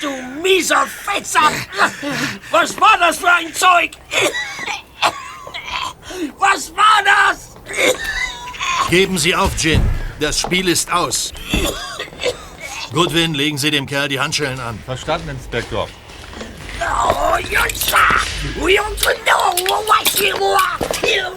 [0.00, 0.10] Du
[0.42, 1.50] mieser Fetzer!
[2.50, 3.92] Was war das für ein Zeug?
[6.38, 7.50] Was war das?
[8.90, 9.82] Geben Sie auf, Jin.
[10.18, 11.32] Das Spiel ist aus.
[12.92, 14.78] Goodwin, legen Sie dem Kerl die Handschellen an.
[14.84, 15.88] Verstanden, Inspektor.
[16.82, 17.92] Oh, Jungs!
[18.58, 19.86] Oh, Jungs, no!
[19.86, 21.30] Was hier?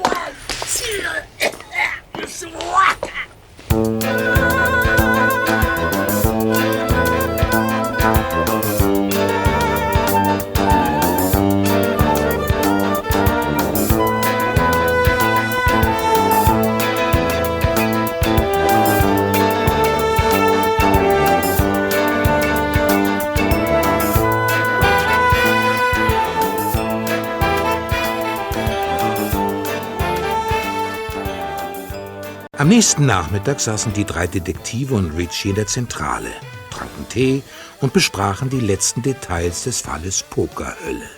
[32.63, 36.31] Am nächsten Nachmittag saßen die drei Detektive und Richie in der Zentrale,
[36.71, 37.43] tranken Tee
[37.81, 41.09] und besprachen die letzten Details des Falles Pokerhölle.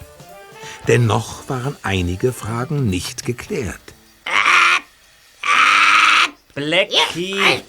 [0.88, 3.80] Dennoch waren einige Fragen nicht geklärt.
[6.56, 7.62] Blackie!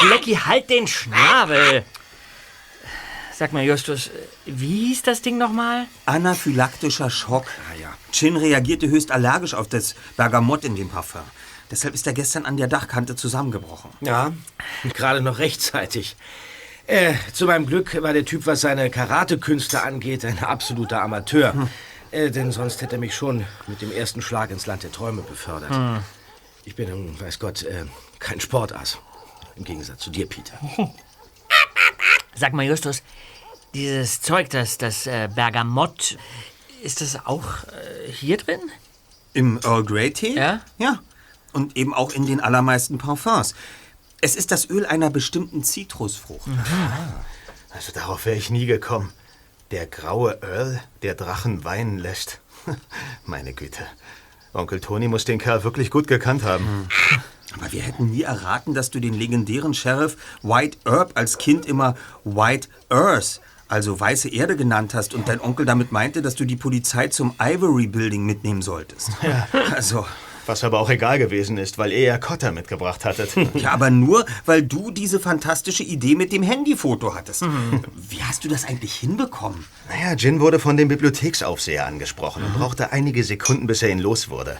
[0.00, 1.84] Blackie, halt den Schnabel!
[3.32, 4.10] Sag mal, Justus,
[4.44, 5.86] wie hieß das Ding nochmal?
[6.06, 7.46] Anaphylaktischer Schock.
[8.10, 11.22] Chin reagierte höchst allergisch auf das Bergamott in dem Parfum.
[11.70, 13.90] Deshalb ist er gestern an der Dachkante zusammengebrochen.
[14.00, 14.32] Ja,
[14.94, 16.16] gerade noch rechtzeitig.
[16.86, 21.52] Äh, zu meinem Glück war der Typ, was seine Karatekünste angeht, ein absoluter Amateur.
[21.52, 21.68] Hm.
[22.12, 25.22] Äh, denn sonst hätte er mich schon mit dem ersten Schlag ins Land der Träume
[25.22, 25.70] befördert.
[25.70, 25.98] Hm.
[26.64, 27.86] Ich bin, nun, weiß Gott, äh,
[28.20, 28.98] kein Sportass.
[29.56, 30.58] Im Gegensatz zu dir, Peter.
[32.34, 33.02] Sag mal, Justus,
[33.74, 36.18] dieses Zeug, das, das äh, Bergamott,
[36.82, 38.60] ist das auch äh, hier drin?
[39.32, 40.34] Im Earl Grey Tee?
[40.34, 40.60] Ja?
[40.78, 41.00] Ja.
[41.56, 43.54] Und eben auch in den allermeisten Parfums.
[44.20, 46.46] Es ist das Öl einer bestimmten Zitrusfrucht.
[47.70, 49.10] Also darauf wäre ich nie gekommen.
[49.70, 52.40] Der graue Earl, der Drachen weinen lässt.
[53.24, 53.80] Meine Güte.
[54.52, 56.88] Onkel Tony muss den Kerl wirklich gut gekannt haben.
[57.54, 61.96] Aber wir hätten nie erraten, dass du den legendären Sheriff White Herb als Kind immer
[62.24, 66.56] White Earth, also weiße Erde genannt hast und dein Onkel damit meinte, dass du die
[66.56, 69.10] Polizei zum Ivory Building mitnehmen solltest.
[69.22, 69.48] Ja.
[69.74, 70.06] Also.
[70.46, 73.30] Was aber auch egal gewesen ist, weil ihr ja Cotter mitgebracht hattet.
[73.54, 77.42] Ja, aber nur, weil du diese fantastische Idee mit dem Handyfoto hattest.
[77.42, 77.82] Mhm.
[77.94, 79.64] Wie hast du das eigentlich hinbekommen?
[79.88, 84.28] Naja, Jin wurde von dem Bibliotheksaufseher angesprochen und brauchte einige Sekunden, bis er ihn los
[84.28, 84.58] wurde.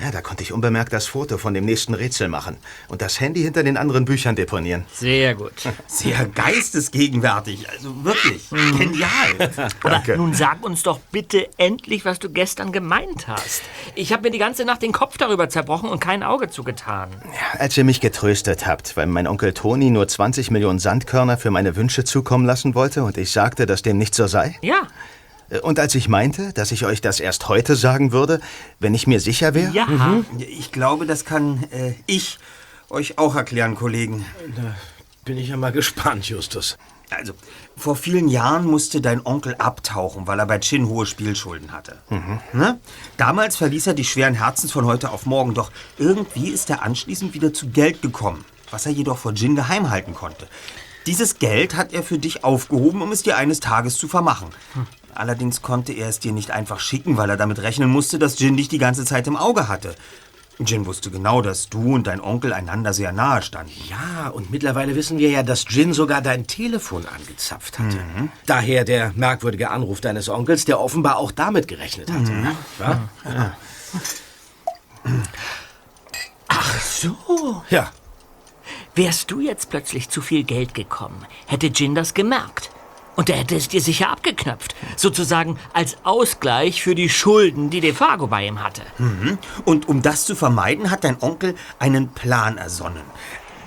[0.00, 2.56] Ja, da konnte ich unbemerkt das Foto von dem nächsten Rätsel machen
[2.88, 4.84] und das Handy hinter den anderen Büchern deponieren.
[4.92, 5.52] Sehr gut.
[5.86, 8.50] Sehr geistesgegenwärtig, also wirklich.
[8.50, 8.78] Mhm.
[8.78, 9.70] Genial.
[9.82, 13.62] Aber nun sag uns doch bitte endlich, was du gestern gemeint hast.
[13.94, 17.10] Ich habe mir die ganze Nacht den Kopf darüber zerbrochen und kein Auge zugetan.
[17.58, 21.76] Als ihr mich getröstet habt, weil mein Onkel Toni nur 20 Millionen Sandkörner für meine
[21.76, 24.58] Wünsche zukommen lassen wollte und ich sagte, dass dem nicht so sei?
[24.62, 24.82] Ja.
[25.62, 28.40] Und als ich meinte, dass ich euch das erst heute sagen würde,
[28.80, 29.72] wenn ich mir sicher wäre?
[29.72, 29.86] Ja.
[29.86, 30.26] Mhm.
[30.38, 32.38] Ich glaube, das kann äh, ich
[32.90, 34.24] euch auch erklären, Kollegen.
[34.56, 34.74] Da
[35.24, 36.78] bin ich ja mal gespannt, Justus.
[37.10, 37.34] Also,
[37.76, 41.98] vor vielen Jahren musste dein Onkel abtauchen, weil er bei Chin hohe Spielschulden hatte.
[42.52, 42.80] Ne?
[43.16, 47.34] Damals verließ er die schweren Herzens von heute auf morgen, doch irgendwie ist er anschließend
[47.34, 50.48] wieder zu Geld gekommen, was er jedoch vor Jin geheim halten konnte.
[51.06, 54.48] Dieses Geld hat er für dich aufgehoben, um es dir eines Tages zu vermachen.
[55.14, 58.56] Allerdings konnte er es dir nicht einfach schicken, weil er damit rechnen musste, dass Jin
[58.56, 59.94] dich die ganze Zeit im Auge hatte.
[60.58, 63.72] Jin wusste genau, dass du und dein Onkel einander sehr nahe standen.
[63.88, 67.96] Ja, und mittlerweile wissen wir ja, dass Jin sogar dein Telefon angezapft hatte.
[67.96, 68.30] Mhm.
[68.46, 72.30] Daher der merkwürdige Anruf deines Onkels, der offenbar auch damit gerechnet hatte.
[72.30, 72.48] Mhm.
[72.78, 73.08] Ja?
[73.24, 73.56] Ja.
[76.48, 77.62] Ach so.
[77.70, 77.90] Ja.
[78.94, 82.70] Wärst du jetzt plötzlich zu viel Geld gekommen, hätte Gin das gemerkt.
[83.16, 84.74] Und er hätte es dir sicher abgeknöpft.
[84.96, 88.82] Sozusagen als Ausgleich für die Schulden, die DeFago bei ihm hatte.
[88.98, 89.38] Mhm.
[89.64, 93.02] Und um das zu vermeiden, hat dein Onkel einen Plan ersonnen.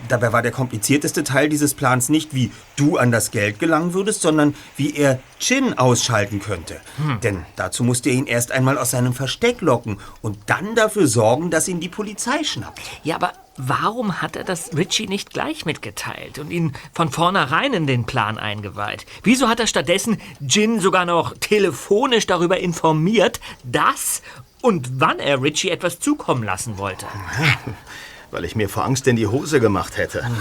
[0.08, 4.22] Dabei war der komplizierteste Teil dieses Plans nicht, wie du an das Geld gelangen würdest,
[4.22, 6.80] sondern wie er Chin ausschalten könnte.
[6.98, 7.20] Hm.
[7.22, 11.52] Denn dazu musste er ihn erst einmal aus seinem Versteck locken und dann dafür sorgen,
[11.52, 12.80] dass ihn die Polizei schnappt.
[13.04, 17.88] Ja, aber warum hat er das Richie nicht gleich mitgeteilt und ihn von vornherein in
[17.88, 19.06] den Plan eingeweiht?
[19.24, 24.22] Wieso hat er stattdessen Jin sogar noch telefonisch darüber informiert, dass
[24.62, 27.06] und wann er Richie etwas zukommen lassen wollte?
[28.32, 30.24] Weil ich mir vor Angst in die Hose gemacht hätte.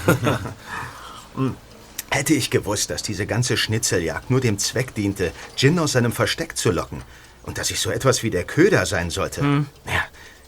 [2.10, 6.56] Hätte ich gewusst, dass diese ganze Schnitzeljagd nur dem Zweck diente, Jin aus seinem Versteck
[6.56, 7.02] zu locken
[7.42, 9.66] und dass ich so etwas wie der Köder sein sollte, Hm.
[9.86, 10.02] ja,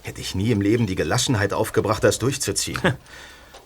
[0.09, 2.81] hätte ich nie im Leben die Gelassenheit aufgebracht, das durchzuziehen.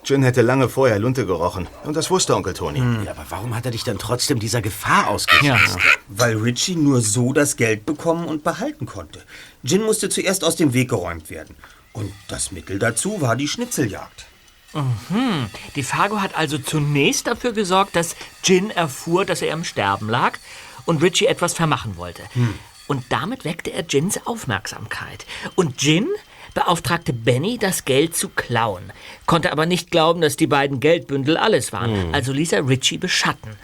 [0.05, 2.79] Jin hätte lange vorher Lunte gerochen und das wusste Onkel Toni.
[3.05, 5.77] Ja, aber warum hat er dich dann trotzdem dieser Gefahr ausgesetzt?
[6.09, 9.23] Weil Richie nur so das Geld bekommen und behalten konnte.
[9.63, 11.55] Jin musste zuerst aus dem Weg geräumt werden.
[11.93, 14.25] Und das Mittel dazu war die Schnitzeljagd.
[14.73, 15.49] Mhm.
[15.75, 20.37] Die Fargo hat also zunächst dafür gesorgt, dass Jin erfuhr, dass er im Sterben lag
[20.83, 22.23] und Richie etwas vermachen wollte.
[22.33, 22.55] Hm.
[22.87, 25.25] Und damit weckte er Jins Aufmerksamkeit.
[25.55, 26.09] Und Jin
[26.53, 28.91] beauftragte Benny, das Geld zu klauen,
[29.25, 32.07] konnte aber nicht glauben, dass die beiden Geldbündel alles waren.
[32.07, 32.13] Hm.
[32.13, 33.55] Also ließ er Richie beschatten.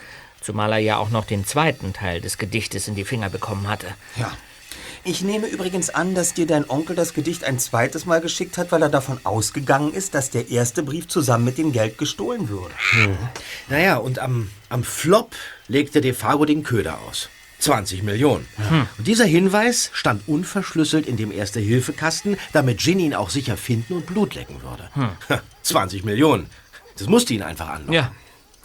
[0.41, 3.87] Zumal er ja auch noch den zweiten Teil des Gedichtes in die Finger bekommen hatte.
[4.15, 4.31] Ja.
[5.03, 8.71] Ich nehme übrigens an, dass dir dein Onkel das Gedicht ein zweites Mal geschickt hat,
[8.71, 12.73] weil er davon ausgegangen ist, dass der erste Brief zusammen mit dem Geld gestohlen würde.
[12.91, 13.17] Hm.
[13.69, 15.35] Naja, und am, am Flop
[15.67, 17.29] legte DeFago den Köder aus.
[17.60, 18.47] 20 Millionen.
[18.70, 18.88] Hm.
[18.97, 24.05] Und dieser Hinweis stand unverschlüsselt in dem Erste-Hilfe-Kasten, damit Ginny ihn auch sicher finden und
[24.05, 24.89] Blut lecken würde.
[24.93, 25.39] Hm.
[25.64, 26.47] 20 Millionen.
[26.97, 27.93] Das musste ihn einfach anlocken.
[27.93, 28.12] Ja.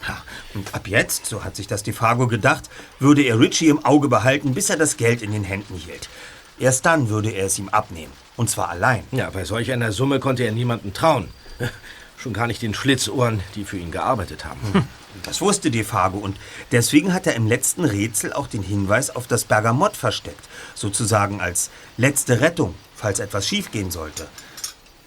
[0.07, 0.23] Ja,
[0.53, 2.69] und ab jetzt, so hat sich das DeFago gedacht,
[2.99, 6.11] würde er Richie im Auge behalten, bis er das Geld in den Händen hielt.
[6.59, 8.13] Erst dann würde er es ihm abnehmen.
[8.37, 9.05] Und zwar allein.
[9.13, 11.29] Ja, bei solch einer Summe konnte er niemandem trauen.
[12.25, 14.59] Schon gar nicht den Schlitzohren, die für ihn gearbeitet haben.
[14.73, 14.85] Hm.
[15.25, 16.39] Das wusste DeFago und
[16.73, 20.41] deswegen hat er im letzten Rätsel auch den Hinweis auf das Bergamott versteckt.
[20.75, 21.69] Sozusagen als
[21.99, 24.27] letzte Rettung, falls etwas schiefgehen sollte.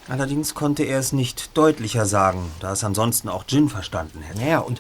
[0.08, 4.38] Allerdings konnte er es nicht deutlicher sagen, da es ansonsten auch Jin verstanden hätte.
[4.40, 4.80] Naja, und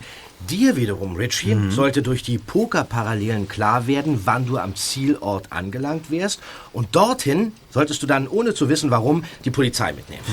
[0.50, 1.72] dir wiederum, Richie, Mhm.
[1.72, 6.40] sollte durch die Pokerparallelen klar werden, wann du am Zielort angelangt wärst.
[6.74, 10.24] Und dorthin solltest du dann, ohne zu wissen warum, die Polizei mitnehmen.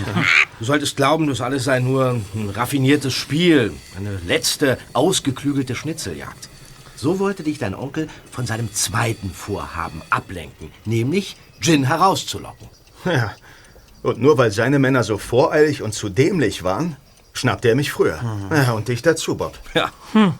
[0.58, 6.48] Du solltest glauben, das alles sei nur ein raffiniertes Spiel, eine letzte, ausgeklügelte Schnitzeljagd.
[6.96, 12.68] So wollte dich dein Onkel von seinem zweiten Vorhaben ablenken, nämlich Jin herauszulocken.
[13.04, 13.32] Ja.
[14.02, 16.96] Und nur weil seine Männer so voreilig und zu dämlich waren,
[17.34, 18.18] schnappte er mich früher.
[18.50, 19.58] Ja, und dich dazu, Bob.
[19.74, 19.92] Ja.
[20.12, 20.34] Hm.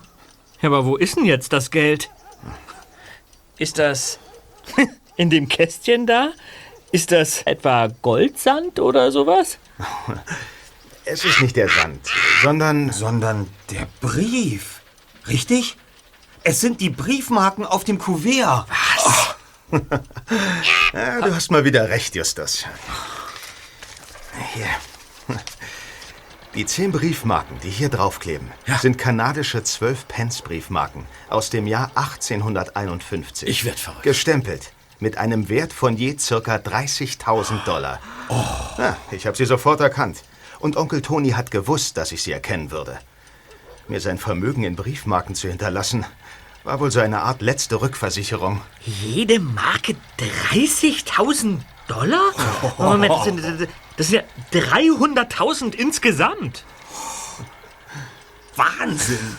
[0.61, 2.09] Ja, aber wo ist denn jetzt das Geld?
[3.57, 4.19] Ist das
[5.15, 6.31] in dem Kästchen da?
[6.91, 9.59] Ist das etwa Goldsand oder sowas?
[11.07, 11.99] Es ist nicht der Sand,
[12.41, 12.91] sondern...
[12.91, 14.81] Sondern der Brief.
[15.27, 15.77] Richtig?
[16.43, 18.65] Es sind die Briefmarken auf dem Kuvert.
[18.67, 19.35] Was?
[20.93, 22.65] ja, du hast mal wieder recht, Justus.
[24.55, 24.65] Hier.
[26.55, 28.49] Die zehn Briefmarken, die hier draufkleben,
[28.79, 33.49] sind kanadische 12-Pence-Briefmarken aus dem Jahr 1851.
[33.49, 34.03] Ich werd verrückt.
[34.03, 34.71] Gestempelt.
[35.01, 37.99] Mit einem Wert von je circa 30.000 Dollar.
[38.77, 40.23] Ja, ich habe sie sofort erkannt.
[40.59, 42.99] Und Onkel Toni hat gewusst, dass ich sie erkennen würde.
[43.89, 46.05] Mir sein Vermögen in Briefmarken zu hinterlassen,
[46.63, 48.61] war wohl so eine Art letzte Rückversicherung.
[48.79, 49.97] Jede Marke
[50.53, 52.31] 30.000 Dollar?
[52.77, 53.67] Moment,
[53.97, 56.63] das sind, ja 300.000 insgesamt.
[58.55, 59.37] Wahnsinn.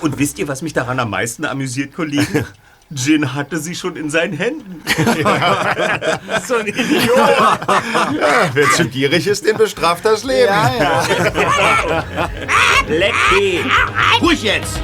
[0.00, 2.46] Und wisst ihr, was mich daran am meisten amüsiert, Kollegen?
[2.90, 4.82] Jin hatte sie schon in seinen Händen.
[6.46, 7.16] so ein Idiot.
[7.16, 10.52] Ja, wer zu gierig ist, den bestraft das Leben.
[12.88, 13.60] Lecky.
[14.20, 14.80] Ruhig jetzt!